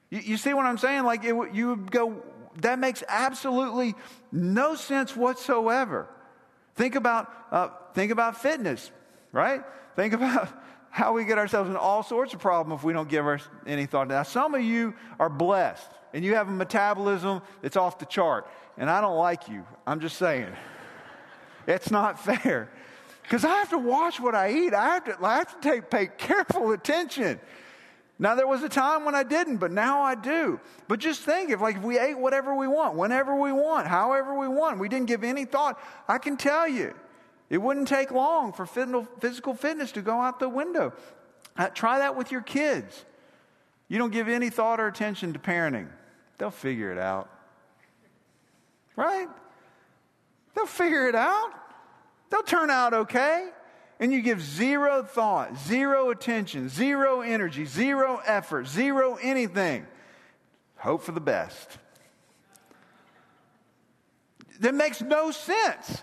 [0.10, 1.04] you, you see what I'm saying?
[1.04, 2.24] Like it, you would go,
[2.62, 3.94] that makes absolutely
[4.32, 6.10] no sense whatsoever.
[6.74, 8.90] Think about, uh, think about fitness,
[9.32, 9.62] right?
[9.96, 10.50] Think about
[10.92, 13.86] how we get ourselves in all sorts of problems if we don't give us any
[13.86, 14.10] thought.
[14.10, 18.48] Now, some of you are blessed and you have a metabolism that's off the chart,
[18.78, 19.66] and I don't like you.
[19.88, 20.48] I'm just saying.
[21.68, 22.72] It's not fair.
[23.22, 24.74] Because I have to watch what I eat.
[24.74, 27.40] I have to, I have to take, pay careful attention.
[28.18, 30.60] Now, there was a time when I didn't, but now I do.
[30.88, 34.38] But just think if, like, if we ate whatever we want, whenever we want, however
[34.38, 36.96] we want, we didn't give any thought, I can tell you,
[37.52, 40.94] it wouldn't take long for physical fitness to go out the window.
[41.58, 43.04] Uh, try that with your kids.
[43.90, 45.90] You don't give any thought or attention to parenting,
[46.38, 47.30] they'll figure it out.
[48.96, 49.28] Right?
[50.56, 51.50] They'll figure it out.
[52.30, 53.50] They'll turn out okay
[54.00, 59.86] and you give zero thought, zero attention, zero energy, zero effort, zero anything,
[60.78, 61.78] hope for the best.
[64.62, 66.02] That makes no sense.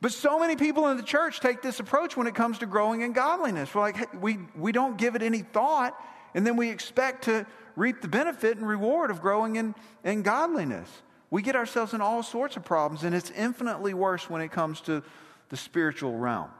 [0.00, 3.00] But so many people in the church take this approach when it comes to growing
[3.00, 3.74] in godliness.
[3.74, 6.00] We're like, we, we don't give it any thought,
[6.34, 10.88] and then we expect to reap the benefit and reward of growing in, in godliness.
[11.30, 14.80] We get ourselves in all sorts of problems, and it's infinitely worse when it comes
[14.82, 15.02] to
[15.48, 16.50] the spiritual realm.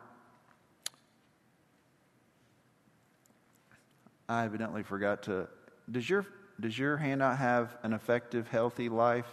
[4.28, 5.48] I evidently forgot to.
[5.90, 6.26] Does your,
[6.60, 9.28] does your handout have an effective, healthy life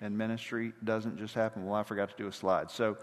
[0.00, 0.72] and ministry?
[0.84, 1.66] Doesn't just happen.
[1.66, 2.70] Well, I forgot to do a slide.
[2.70, 2.96] So,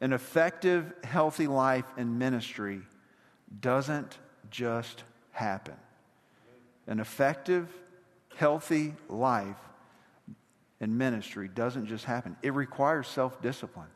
[0.00, 2.82] an effective, healthy life and ministry
[3.60, 4.18] doesn't
[4.50, 5.74] just happen.
[6.86, 7.68] An effective,
[8.36, 9.56] healthy life
[10.80, 13.88] and ministry doesn't just happen, it requires self discipline.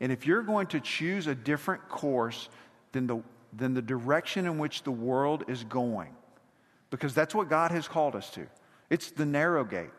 [0.00, 2.48] And if you're going to choose a different course
[2.92, 6.14] than the, than the direction in which the world is going,
[6.90, 8.46] because that's what God has called us to.
[8.90, 9.90] It's the narrow gate.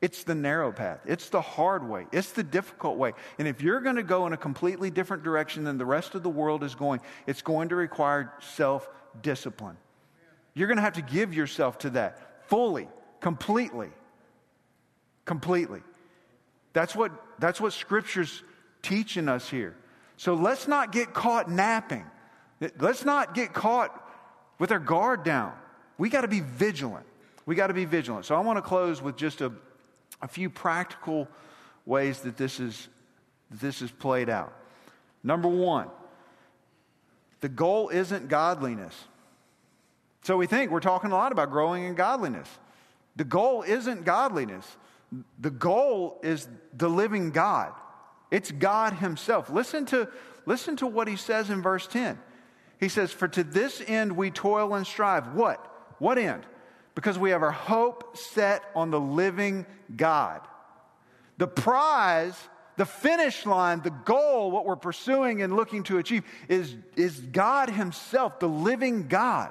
[0.00, 1.00] It's the narrow path.
[1.06, 2.06] It's the hard way.
[2.10, 3.12] It's the difficult way.
[3.38, 6.22] And if you're going to go in a completely different direction than the rest of
[6.22, 8.88] the world is going, it's going to require self
[9.20, 9.76] discipline.
[10.54, 12.88] You're going to have to give yourself to that fully,
[13.20, 13.90] completely.
[15.26, 15.82] Completely.
[16.72, 18.42] That's what, that's what Scripture's
[18.82, 19.76] teaching us here.
[20.16, 22.04] So let's not get caught napping.
[22.78, 23.94] Let's not get caught
[24.58, 25.52] with our guard down
[26.00, 27.04] we got to be vigilant.
[27.44, 28.24] We got to be vigilant.
[28.24, 29.52] So I want to close with just a,
[30.22, 31.28] a few practical
[31.86, 32.88] ways that this is,
[33.50, 34.52] this is played out.
[35.22, 35.88] Number one,
[37.40, 38.94] the goal isn't godliness.
[40.22, 42.48] So we think we're talking a lot about growing in godliness.
[43.16, 44.66] The goal isn't godliness.
[45.38, 47.72] The goal is the living God.
[48.30, 49.50] It's God Himself.
[49.50, 50.08] Listen to,
[50.46, 52.18] listen to what He says in verse 10.
[52.78, 55.34] He says, For to this end we toil and strive.
[55.34, 55.64] What?
[55.98, 56.44] What end?
[56.94, 59.66] Because we have our hope set on the living
[59.96, 60.40] God.
[61.38, 62.36] The prize,
[62.76, 67.70] the finish line, the goal, what we're pursuing and looking to achieve is, is God
[67.70, 69.50] Himself, the living God.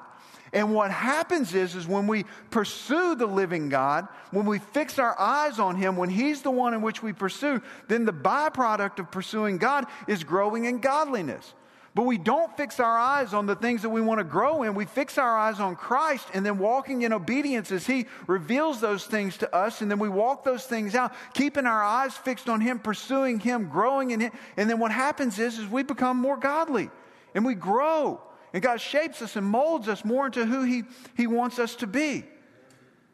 [0.52, 5.18] And what happens is, is when we pursue the living God, when we fix our
[5.18, 9.10] eyes on Him, when He's the one in which we pursue, then the byproduct of
[9.10, 11.54] pursuing God is growing in godliness.
[11.94, 14.76] But we don't fix our eyes on the things that we want to grow in.
[14.76, 19.04] We fix our eyes on Christ and then walking in obedience as He reveals those
[19.06, 19.82] things to us.
[19.82, 23.68] And then we walk those things out, keeping our eyes fixed on Him, pursuing Him,
[23.68, 24.32] growing in Him.
[24.56, 26.90] And then what happens is, is we become more godly
[27.34, 28.20] and we grow.
[28.52, 30.84] And God shapes us and molds us more into who He,
[31.16, 32.24] he wants us to be.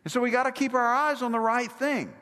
[0.04, 2.12] And so we got to keep our eyes on the right thing.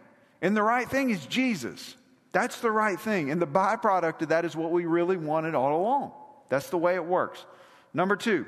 [0.40, 1.96] And the right thing is Jesus.
[2.30, 3.32] That's the right thing.
[3.32, 6.12] And the byproduct of that is what we really wanted all along.
[6.49, 7.45] That's the way it works.
[7.92, 8.47] Number two,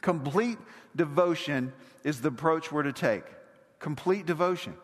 [0.00, 0.58] complete
[0.94, 1.72] devotion
[2.04, 3.24] is the approach we're to take.
[3.78, 4.74] Complete devotion.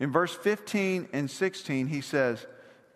[0.00, 2.46] In verse 15 and 16, he says,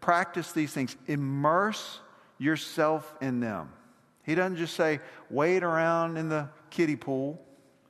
[0.01, 2.01] Practice these things, immerse
[2.39, 3.73] yourself in them.
[4.23, 7.43] He doesn't just say, wade around in the kiddie pool.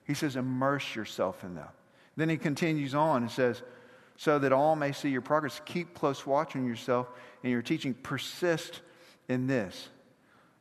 [0.05, 1.69] He says, immerse yourself in them.
[2.17, 3.63] Then he continues on and says,
[4.17, 5.61] so that all may see your progress.
[5.65, 7.09] Keep close watch on yourself
[7.43, 7.95] and your teaching.
[7.95, 8.81] Persist
[9.29, 9.89] in this.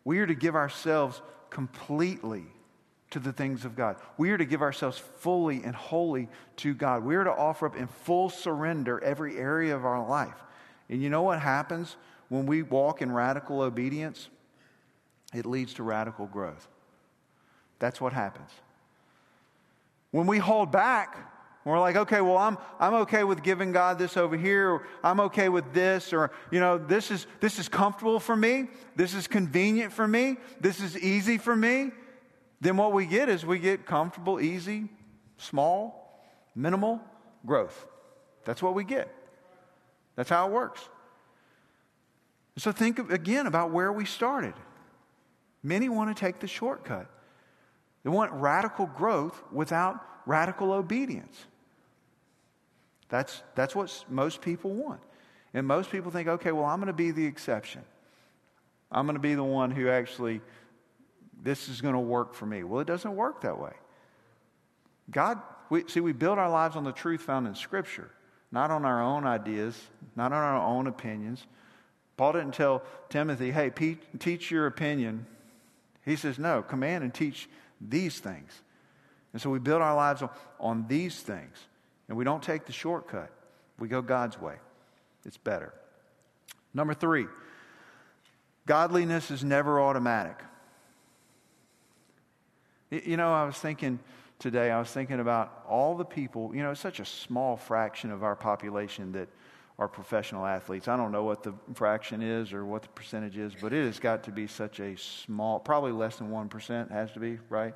[0.07, 2.45] We are to give ourselves completely
[3.09, 3.97] to the things of God.
[4.17, 7.03] We are to give ourselves fully and wholly to God.
[7.03, 10.41] We are to offer up in full surrender every area of our life.
[10.87, 11.97] And you know what happens
[12.29, 14.29] when we walk in radical obedience?
[15.33, 16.69] It leads to radical growth.
[17.79, 18.51] That's what happens.
[20.11, 21.17] When we hold back,
[21.67, 24.83] we're like, okay, well, I'm, I'm okay with giving God this over here.
[25.03, 26.13] I'm okay with this.
[26.13, 28.67] Or, you know, this is, this is comfortable for me.
[28.95, 30.37] This is convenient for me.
[30.61, 31.91] This is easy for me.
[32.61, 34.89] Then what we get is we get comfortable, easy,
[35.37, 36.23] small,
[36.55, 37.01] minimal
[37.45, 37.85] growth.
[38.45, 39.13] That's what we get.
[40.15, 40.87] That's how it works.
[42.57, 44.53] So think again about where we started.
[45.61, 47.07] Many want to take the shortcut.
[48.03, 51.45] They want radical growth without radical obedience.
[53.09, 55.01] That's, that's what most people want.
[55.53, 57.81] And most people think, okay, well, I'm going to be the exception.
[58.91, 60.41] I'm going to be the one who actually,
[61.41, 62.63] this is going to work for me.
[62.63, 63.73] Well, it doesn't work that way.
[65.09, 65.39] God,
[65.69, 68.09] we, see, we build our lives on the truth found in Scripture,
[68.51, 69.79] not on our own ideas,
[70.15, 71.45] not on our own opinions.
[72.17, 75.25] Paul didn't tell Timothy, hey, Pete, teach your opinion.
[76.03, 77.47] He says, no, command and teach
[77.79, 78.51] these things.
[79.33, 80.29] And so we build our lives on,
[80.59, 81.57] on these things.
[82.07, 83.31] And we don't take the shortcut,
[83.79, 84.55] we go God's way.
[85.25, 85.73] It's better.
[86.73, 87.27] Number three,
[88.65, 90.37] godliness is never automatic.
[92.89, 93.99] You know, I was thinking
[94.39, 98.11] today, I was thinking about all the people, you know, it's such a small fraction
[98.11, 99.27] of our population that
[99.79, 100.87] are professional athletes.
[100.87, 103.99] I don't know what the fraction is or what the percentage is, but it has
[103.99, 107.75] got to be such a small, probably less than 1% has to be, right?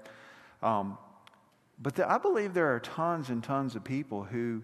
[0.64, 0.98] Um,
[1.82, 4.62] but the, I believe there are tons and tons of people who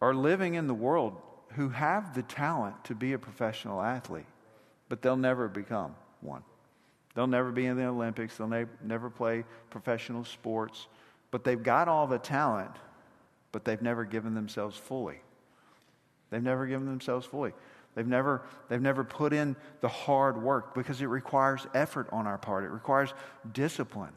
[0.00, 1.16] are living in the world
[1.54, 4.26] who have the talent to be a professional athlete,
[4.88, 6.42] but they'll never become one.
[7.14, 10.86] They'll never be in the Olympics, they'll ne- never play professional sports,
[11.32, 12.70] but they've got all the talent,
[13.50, 15.20] but they've never given themselves fully.
[16.30, 17.52] They've never given themselves fully.
[17.94, 22.38] They've never, they've never put in the hard work because it requires effort on our
[22.38, 22.62] part.
[22.64, 23.12] It requires
[23.52, 24.12] discipline.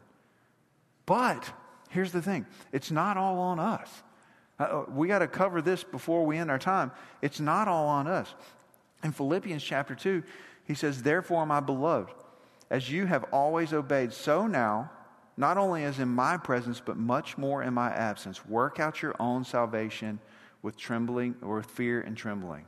[1.06, 1.50] But
[1.92, 4.02] here's the thing it's not all on us.
[4.58, 6.90] Uh, uh we got to cover this before we end our time.
[7.20, 8.34] It's not all on us.
[9.04, 10.22] In Philippians chapter 2,
[10.66, 12.12] he says, Therefore, my beloved,
[12.70, 14.90] as you have always obeyed, so now,
[15.36, 19.14] not only as in my presence, but much more in my absence, work out your
[19.18, 20.20] own salvation
[20.62, 22.64] with trembling or with fear and trembling.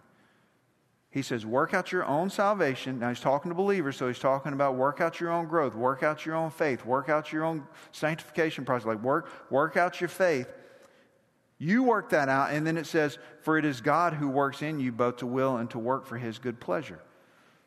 [1.15, 2.99] He says, work out your own salvation.
[2.99, 6.03] Now, he's talking to believers, so he's talking about work out your own growth, work
[6.03, 10.09] out your own faith, work out your own sanctification process, like work, work out your
[10.09, 10.53] faith.
[11.57, 14.81] You work that out, and then it says, For it is God who works in
[14.81, 17.01] you both to will and to work for his good pleasure.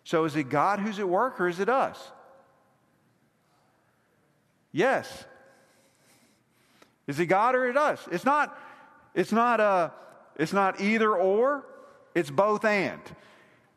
[0.03, 2.11] So is it God who's at work, or is it us?
[4.73, 5.23] Yes.
[7.07, 8.05] Is it God or is it us?
[8.11, 8.59] It's not,
[9.15, 9.91] it's not, uh,
[10.35, 11.65] it's not either or,
[12.13, 12.99] it's both and.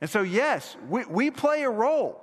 [0.00, 2.22] And so, yes, we, we play a role,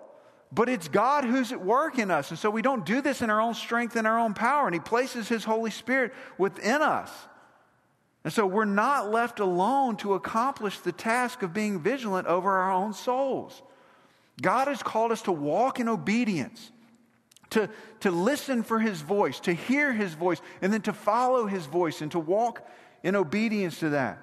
[0.51, 2.31] but it's God who's at work in us.
[2.31, 4.65] And so we don't do this in our own strength and our own power.
[4.65, 7.11] And He places His Holy Spirit within us.
[8.23, 12.71] And so we're not left alone to accomplish the task of being vigilant over our
[12.71, 13.61] own souls.
[14.41, 16.71] God has called us to walk in obedience,
[17.51, 17.69] to,
[18.01, 22.01] to listen for His voice, to hear His voice, and then to follow His voice
[22.01, 22.67] and to walk
[23.03, 24.19] in obedience to that.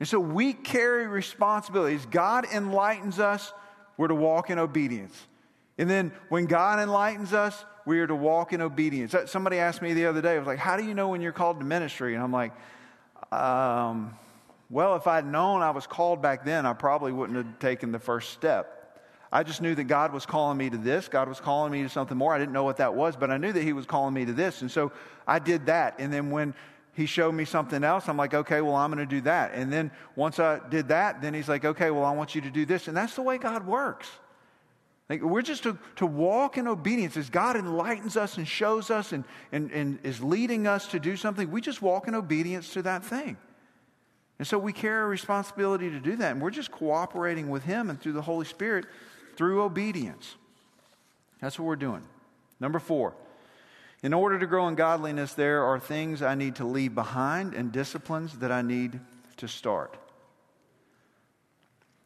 [0.00, 2.06] And so we carry responsibilities.
[2.06, 3.52] God enlightens us,
[3.96, 5.16] we're to walk in obedience.
[5.78, 9.14] And then when God enlightens us, we are to walk in obedience.
[9.26, 11.32] Somebody asked me the other day, I was like, How do you know when you're
[11.32, 12.14] called to ministry?
[12.14, 12.52] And I'm like,
[13.30, 14.16] um,
[14.70, 17.98] Well, if I'd known I was called back then, I probably wouldn't have taken the
[17.98, 18.80] first step.
[19.30, 21.08] I just knew that God was calling me to this.
[21.08, 22.32] God was calling me to something more.
[22.32, 24.32] I didn't know what that was, but I knew that He was calling me to
[24.32, 24.62] this.
[24.62, 24.92] And so
[25.26, 25.96] I did that.
[25.98, 26.54] And then when
[26.94, 29.52] He showed me something else, I'm like, okay, well, I'm going to do that.
[29.54, 32.50] And then once I did that, then He's like, okay, well, I want you to
[32.50, 32.88] do this.
[32.88, 34.08] And that's the way God works.
[35.08, 39.12] Like we're just to, to walk in obedience as God enlightens us and shows us
[39.12, 41.50] and, and, and is leading us to do something.
[41.50, 43.36] We just walk in obedience to that thing.
[44.38, 46.32] And so we carry a responsibility to do that.
[46.32, 48.86] And we're just cooperating with Him and through the Holy Spirit
[49.36, 50.36] through obedience.
[51.40, 52.02] That's what we're doing.
[52.58, 53.14] Number four,
[54.04, 57.72] in order to grow in godliness, there are things I need to leave behind and
[57.72, 59.00] disciplines that I need
[59.38, 59.96] to start.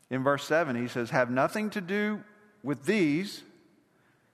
[0.09, 2.23] In verse 7, he says, Have nothing to do
[2.63, 3.43] with these,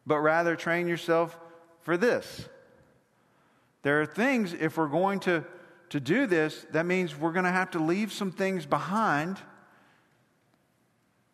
[0.07, 1.39] but rather train yourself
[1.81, 2.47] for this.
[3.83, 5.43] There are things, if we're going to,
[5.89, 9.39] to do this, that means we're going to have to leave some things behind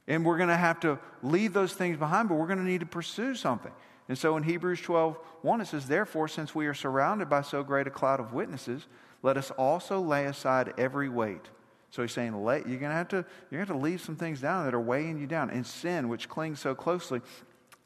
[0.07, 2.81] and we're going to have to leave those things behind, but we're going to need
[2.81, 3.73] to pursue something.
[4.11, 7.63] And so in Hebrews 12, 1, it says, Therefore, since we are surrounded by so
[7.63, 8.89] great a cloud of witnesses,
[9.23, 11.49] let us also lay aside every weight.
[11.91, 14.65] So he's saying, you're going to have to, you're going to leave some things down
[14.65, 17.21] that are weighing you down, and sin, which clings so closely.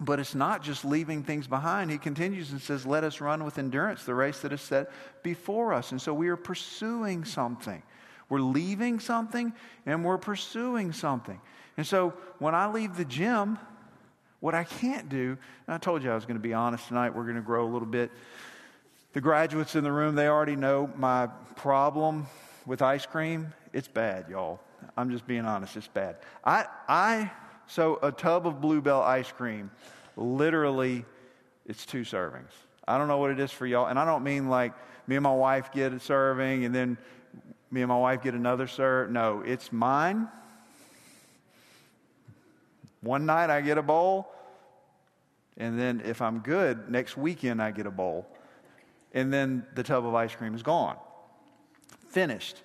[0.00, 1.90] But it's not just leaving things behind.
[1.90, 4.90] He continues and says, Let us run with endurance the race that is set
[5.22, 5.90] before us.
[5.90, 7.82] And so we are pursuing something.
[8.30, 9.52] We're leaving something
[9.84, 11.38] and we're pursuing something.
[11.76, 13.58] And so when I leave the gym,
[14.44, 17.22] what I can't do, I told you I was going to be honest tonight, we're
[17.22, 18.10] going to grow a little bit.
[19.14, 22.26] The graduates in the room, they already know my problem
[22.66, 23.54] with ice cream.
[23.72, 24.60] It's bad, y'all.
[24.98, 26.16] I'm just being honest, it's bad.
[26.44, 27.30] I, I,
[27.66, 29.70] so a tub of Blue Bell ice cream,
[30.14, 31.06] literally,
[31.64, 32.52] it's two servings.
[32.86, 34.74] I don't know what it is for y'all, and I don't mean like
[35.06, 36.98] me and my wife get a serving and then
[37.70, 39.10] me and my wife get another serve.
[39.10, 40.28] No, it's mine
[43.04, 44.28] one night I get a bowl,
[45.56, 48.26] and then if I'm good, next weekend I get a bowl.
[49.12, 50.96] And then the tub of ice cream is gone.
[52.08, 52.62] Finished.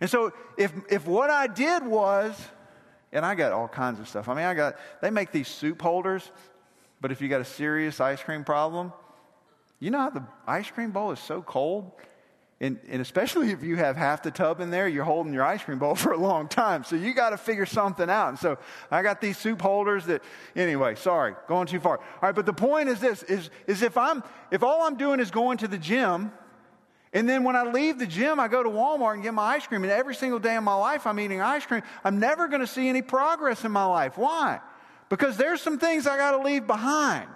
[0.00, 2.34] And so if, if what I did was,
[3.12, 4.28] and I got all kinds of stuff.
[4.28, 6.30] I mean, I got, they make these soup holders,
[7.00, 8.92] but if you got a serious ice cream problem,
[9.78, 11.92] you know how the ice cream bowl is so cold?
[12.60, 15.62] And, and, especially if you have half the tub in there, you're holding your ice
[15.64, 16.84] cream bowl for a long time.
[16.84, 18.28] So you got to figure something out.
[18.28, 18.58] And so
[18.90, 20.22] I got these soup holders that,
[20.54, 21.98] anyway, sorry, going too far.
[21.98, 25.18] All right, but the point is this, is, is if I'm, if all I'm doing
[25.18, 26.32] is going to the gym,
[27.12, 29.66] and then when I leave the gym, I go to Walmart and get my ice
[29.66, 32.60] cream, and every single day of my life I'm eating ice cream, I'm never going
[32.60, 34.16] to see any progress in my life.
[34.16, 34.60] Why?
[35.08, 37.28] Because there's some things I got to leave behind.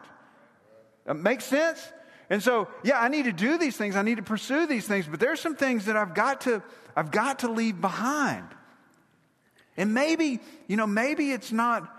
[1.07, 1.93] That makes sense?
[2.31, 3.97] And so, yeah, I need to do these things.
[3.97, 6.63] I need to pursue these things, but there's some things that I've got to
[6.95, 8.47] I've got to leave behind.
[9.77, 11.95] And maybe, you know, maybe it's not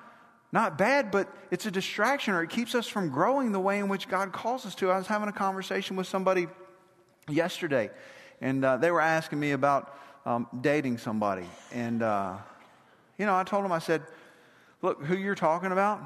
[0.51, 3.87] not bad, but it's a distraction or it keeps us from growing the way in
[3.87, 4.91] which God calls us to.
[4.91, 6.47] I was having a conversation with somebody
[7.27, 7.91] yesterday,
[8.41, 11.45] and uh, they were asking me about um, dating somebody.
[11.71, 12.37] And, uh,
[13.17, 14.01] you know, I told them, I said,
[14.81, 16.01] look, who you're talking about,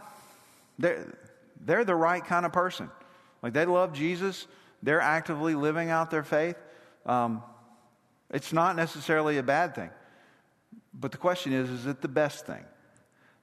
[0.77, 1.17] they're,
[1.65, 2.89] they're the right kind of person.
[3.43, 4.47] Like they love Jesus,
[4.81, 6.55] they're actively living out their faith.
[7.05, 7.43] Um,
[8.31, 9.91] it's not necessarily a bad thing.
[10.93, 12.63] But the question is, is it the best thing?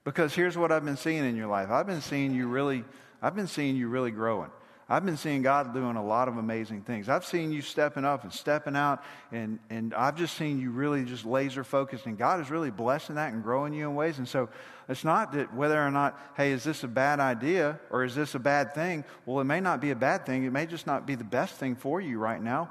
[0.02, 1.70] Because here's what I've been seeing in your life.
[1.70, 2.84] I've been seeing you really,
[3.20, 4.50] I've been seeing you really growing.
[4.92, 7.08] I've been seeing God doing a lot of amazing things.
[7.08, 11.04] I've seen you stepping up and stepping out, and, and I've just seen you really
[11.04, 14.18] just laser focused, and God is really blessing that and growing you in ways.
[14.18, 14.48] And so
[14.88, 18.34] it's not that whether or not, hey, is this a bad idea or is this
[18.34, 19.04] a bad thing?
[19.26, 20.42] Well, it may not be a bad thing.
[20.42, 22.70] It may just not be the best thing for you right now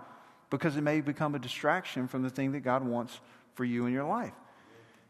[0.49, 3.17] because it may become a distraction from the thing that God wants
[3.53, 4.33] for you in your life.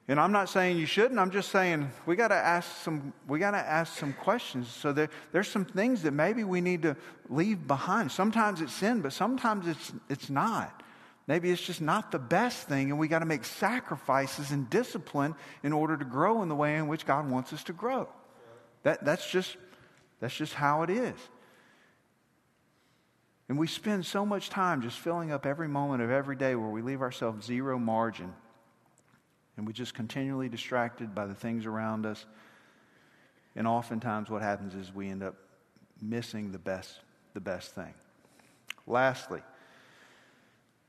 [0.09, 1.19] And I'm not saying you shouldn't.
[1.19, 3.13] I'm just saying we got to ask some.
[3.27, 4.67] We got to ask some questions.
[4.67, 6.97] So there, there's some things that maybe we need to
[7.29, 8.11] leave behind.
[8.11, 10.81] Sometimes it's sin, but sometimes it's it's not.
[11.27, 15.35] Maybe it's just not the best thing, and we got to make sacrifices and discipline
[15.61, 18.09] in order to grow in the way in which God wants us to grow.
[18.81, 19.57] That, that's just
[20.19, 21.19] that's just how it is.
[23.47, 26.69] And we spend so much time just filling up every moment of every day where
[26.69, 28.33] we leave ourselves zero margin
[29.59, 32.25] and we're just continually distracted by the things around us.
[33.57, 35.35] And oftentimes, what happens is we end up
[36.01, 37.01] missing the best,
[37.33, 37.93] the best thing.
[38.87, 39.41] Lastly,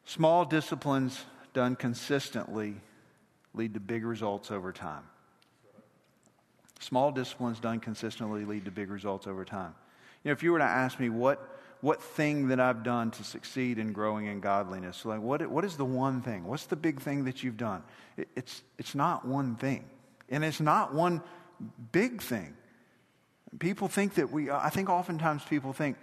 [0.05, 2.77] small disciplines done consistently
[3.55, 5.03] lead to big results over time.
[6.79, 9.75] Small disciplines done consistently lead to big results over time.
[10.23, 13.25] You know, if you were to ask me what what thing that I've done to
[13.25, 15.05] succeed in growing in godliness.
[15.05, 16.45] Like, what, what is the one thing?
[16.45, 17.83] What's the big thing that you've done?
[18.17, 19.85] It, it's, it's not one thing.
[20.29, 21.23] And it's not one
[21.93, 22.55] big thing.
[23.59, 25.97] People think that we, I think oftentimes people think,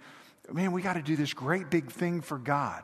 [0.52, 2.82] man, we got to do this great big thing for God.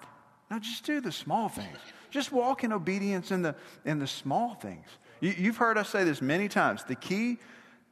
[0.50, 1.78] No, just do the small things.
[2.10, 4.86] Just walk in obedience in the, in the small things.
[5.20, 6.84] You, you've heard us say this many times.
[6.84, 7.38] The key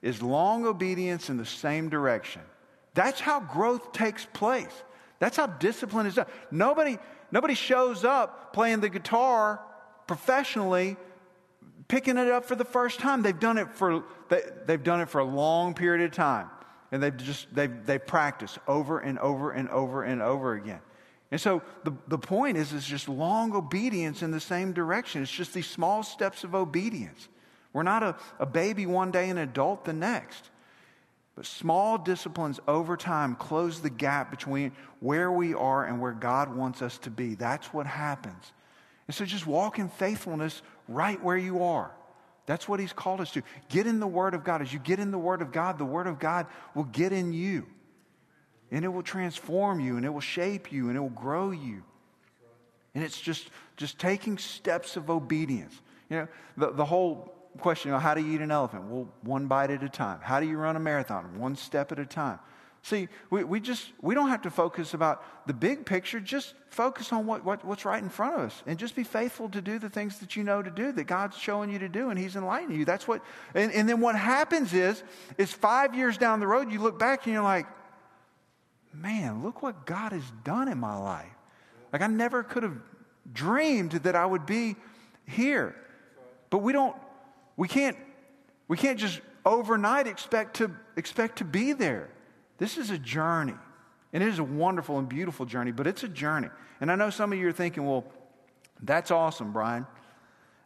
[0.01, 2.43] is long obedience in the same direction.
[2.95, 4.83] That's how growth takes place.
[5.23, 6.27] That's how discipline is done.
[6.51, 6.99] Nobody,
[7.31, 9.61] nobody shows up playing the guitar
[10.09, 10.97] professionally,
[11.87, 13.23] picking it up for the first time.
[13.23, 16.51] They've done it for, they, they've done it for a long period of time.
[16.91, 20.81] And they've just, they've, they've practiced over and over and over and over again.
[21.31, 25.23] And so the, the point is, it's just long obedience in the same direction.
[25.23, 27.29] It's just these small steps of obedience.
[27.73, 30.51] We're not a, a baby one day and an adult the next.
[31.35, 36.55] But small disciplines over time close the gap between where we are and where God
[36.55, 37.35] wants us to be.
[37.35, 38.53] That's what happens.
[39.09, 41.91] And so just walk in faithfulness right where you are.
[42.45, 43.43] That's what He's called us to.
[43.71, 44.61] Get in the Word of God.
[44.63, 47.33] As you get in the Word of God, the Word of God will get in
[47.33, 47.67] you
[48.71, 51.83] and it will transform you and it will shape you and it will grow you.
[52.95, 55.81] And it's just, just taking steps of obedience.
[56.11, 58.85] You know, the, the whole question, you know, how do you eat an elephant?
[58.85, 60.21] Well, one bite at a time.
[60.23, 61.39] How do you run a marathon?
[61.39, 62.39] One step at a time.
[62.85, 66.19] See, we, we just, we don't have to focus about the big picture.
[66.19, 69.49] Just focus on what, what, what's right in front of us and just be faithful
[69.51, 72.11] to do the things that you know to do, that God's showing you to do
[72.11, 72.85] and He's enlightening you.
[72.85, 73.23] That's what,
[73.55, 75.05] and, and then what happens is,
[75.39, 77.67] is five years down the road, you look back and you're like,
[78.93, 81.31] man, look what God has done in my life.
[81.93, 82.79] Like I never could have
[83.33, 84.75] dreamed that I would be
[85.27, 85.77] here.
[86.51, 86.97] But we don't,
[87.57, 87.97] we can't,
[88.69, 92.09] we can't just overnight expect to expect to be there.
[92.59, 93.55] This is a journey.
[94.13, 96.49] And it is a wonderful and beautiful journey, but it's a journey.
[96.81, 98.05] And I know some of you are thinking, well,
[98.83, 99.87] that's awesome, Brian.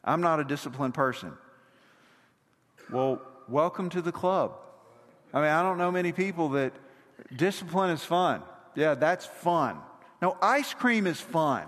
[0.03, 1.33] I'm not a disciplined person.
[2.91, 4.53] Well, welcome to the club.
[5.33, 6.73] I mean, I don't know many people that
[7.35, 8.43] Discipline is fun.
[8.75, 9.79] Yeah, that's fun.
[10.21, 11.67] No, ice cream is fun.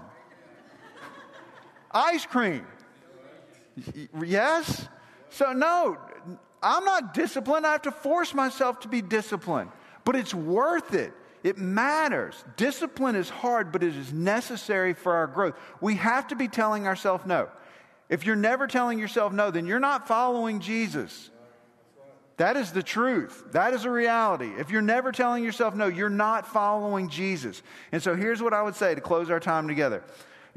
[1.92, 2.66] ice cream.
[4.24, 4.88] Yes?
[5.30, 5.98] So, no,
[6.62, 7.66] I'm not disciplined.
[7.66, 9.70] I have to force myself to be disciplined.
[10.04, 11.12] But it's worth it.
[11.44, 12.42] It matters.
[12.56, 15.54] Discipline is hard, but it is necessary for our growth.
[15.80, 17.48] We have to be telling ourselves no.
[18.08, 21.30] If you're never telling yourself no, then you're not following Jesus.
[22.38, 23.44] That is the truth.
[23.52, 24.50] That is a reality.
[24.58, 27.62] If you're never telling yourself no, you're not following Jesus.
[27.92, 30.04] And so here's what I would say to close our time together.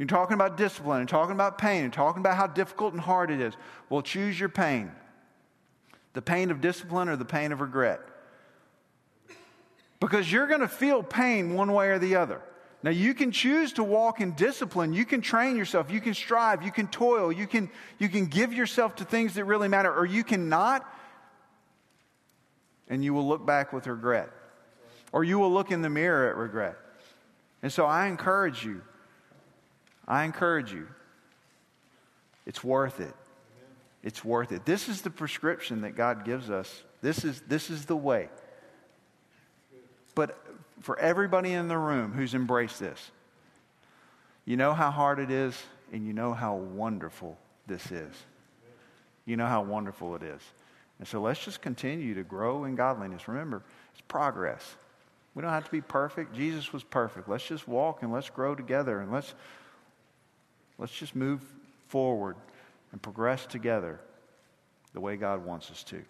[0.01, 3.29] You're talking about discipline and talking about pain and talking about how difficult and hard
[3.29, 3.53] it is.
[3.87, 4.91] Well, choose your pain
[6.13, 7.99] the pain of discipline or the pain of regret.
[9.99, 12.41] Because you're going to feel pain one way or the other.
[12.81, 14.91] Now, you can choose to walk in discipline.
[14.91, 15.91] You can train yourself.
[15.91, 16.63] You can strive.
[16.63, 17.31] You can toil.
[17.31, 20.83] You can, you can give yourself to things that really matter, or you cannot
[22.87, 24.29] and you will look back with regret.
[25.11, 26.75] Or you will look in the mirror at regret.
[27.61, 28.81] And so I encourage you.
[30.07, 30.87] I encourage you.
[32.45, 33.13] It's worth it.
[34.03, 34.65] It's worth it.
[34.65, 36.83] This is the prescription that God gives us.
[37.01, 38.29] This is, this is the way.
[40.15, 40.37] But
[40.81, 43.11] for everybody in the room who's embraced this,
[44.45, 45.61] you know how hard it is,
[45.93, 47.37] and you know how wonderful
[47.67, 48.13] this is.
[49.25, 50.41] You know how wonderful it is.
[50.99, 53.27] And so let's just continue to grow in godliness.
[53.27, 54.75] Remember, it's progress.
[55.35, 56.35] We don't have to be perfect.
[56.35, 57.29] Jesus was perfect.
[57.29, 59.33] Let's just walk and let's grow together and let's
[60.81, 61.41] let's just move
[61.87, 62.35] forward
[62.91, 64.01] and progress together
[64.93, 66.01] the way God wants us to.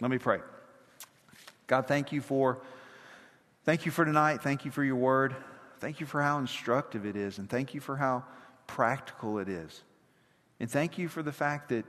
[0.00, 0.38] Let me pray.
[1.66, 2.62] God, thank you for
[3.64, 4.40] thank you for tonight.
[4.40, 5.34] Thank you for your word.
[5.80, 8.24] Thank you for how instructive it is and thank you for how
[8.66, 9.82] practical it is.
[10.60, 11.84] And thank you for the fact that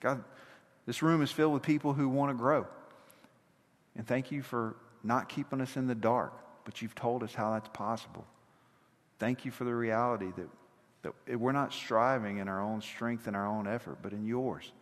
[0.00, 0.24] God
[0.86, 2.66] this room is filled with people who want to grow.
[3.96, 6.32] And thank you for not keeping us in the dark,
[6.64, 8.24] but you've told us how that's possible.
[9.18, 10.48] Thank you for the reality that,
[11.28, 14.72] that we're not striving in our own strength and our own effort, but in yours.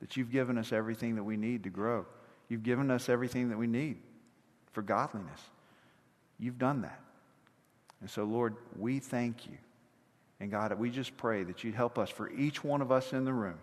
[0.00, 2.06] That you've given us everything that we need to grow.
[2.48, 3.98] You've given us everything that we need
[4.72, 5.40] for godliness.
[6.38, 7.00] You've done that.
[8.00, 9.58] And so, Lord, we thank you.
[10.40, 13.24] And God, we just pray that you'd help us for each one of us in
[13.24, 13.58] the room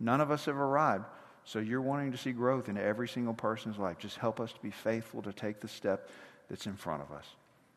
[0.00, 1.04] None of us have arrived.
[1.44, 3.98] So you're wanting to see growth in every single person's life.
[3.98, 6.10] Just help us to be faithful to take the step
[6.48, 7.24] that's in front of us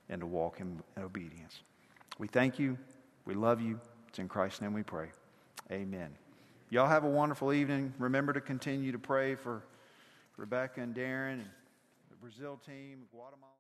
[0.10, 1.62] and to walk in, obedience.
[2.18, 2.78] We thank you.
[3.26, 3.80] We love you.
[4.08, 5.10] It's in Christ's name we pray.
[5.72, 6.10] Amen.
[6.70, 7.94] Y'all have a wonderful evening.
[8.00, 9.64] Remember to continue to pray for
[10.38, 11.50] Rebecca and Darren and
[12.10, 13.42] the Brazil team, Guatemala.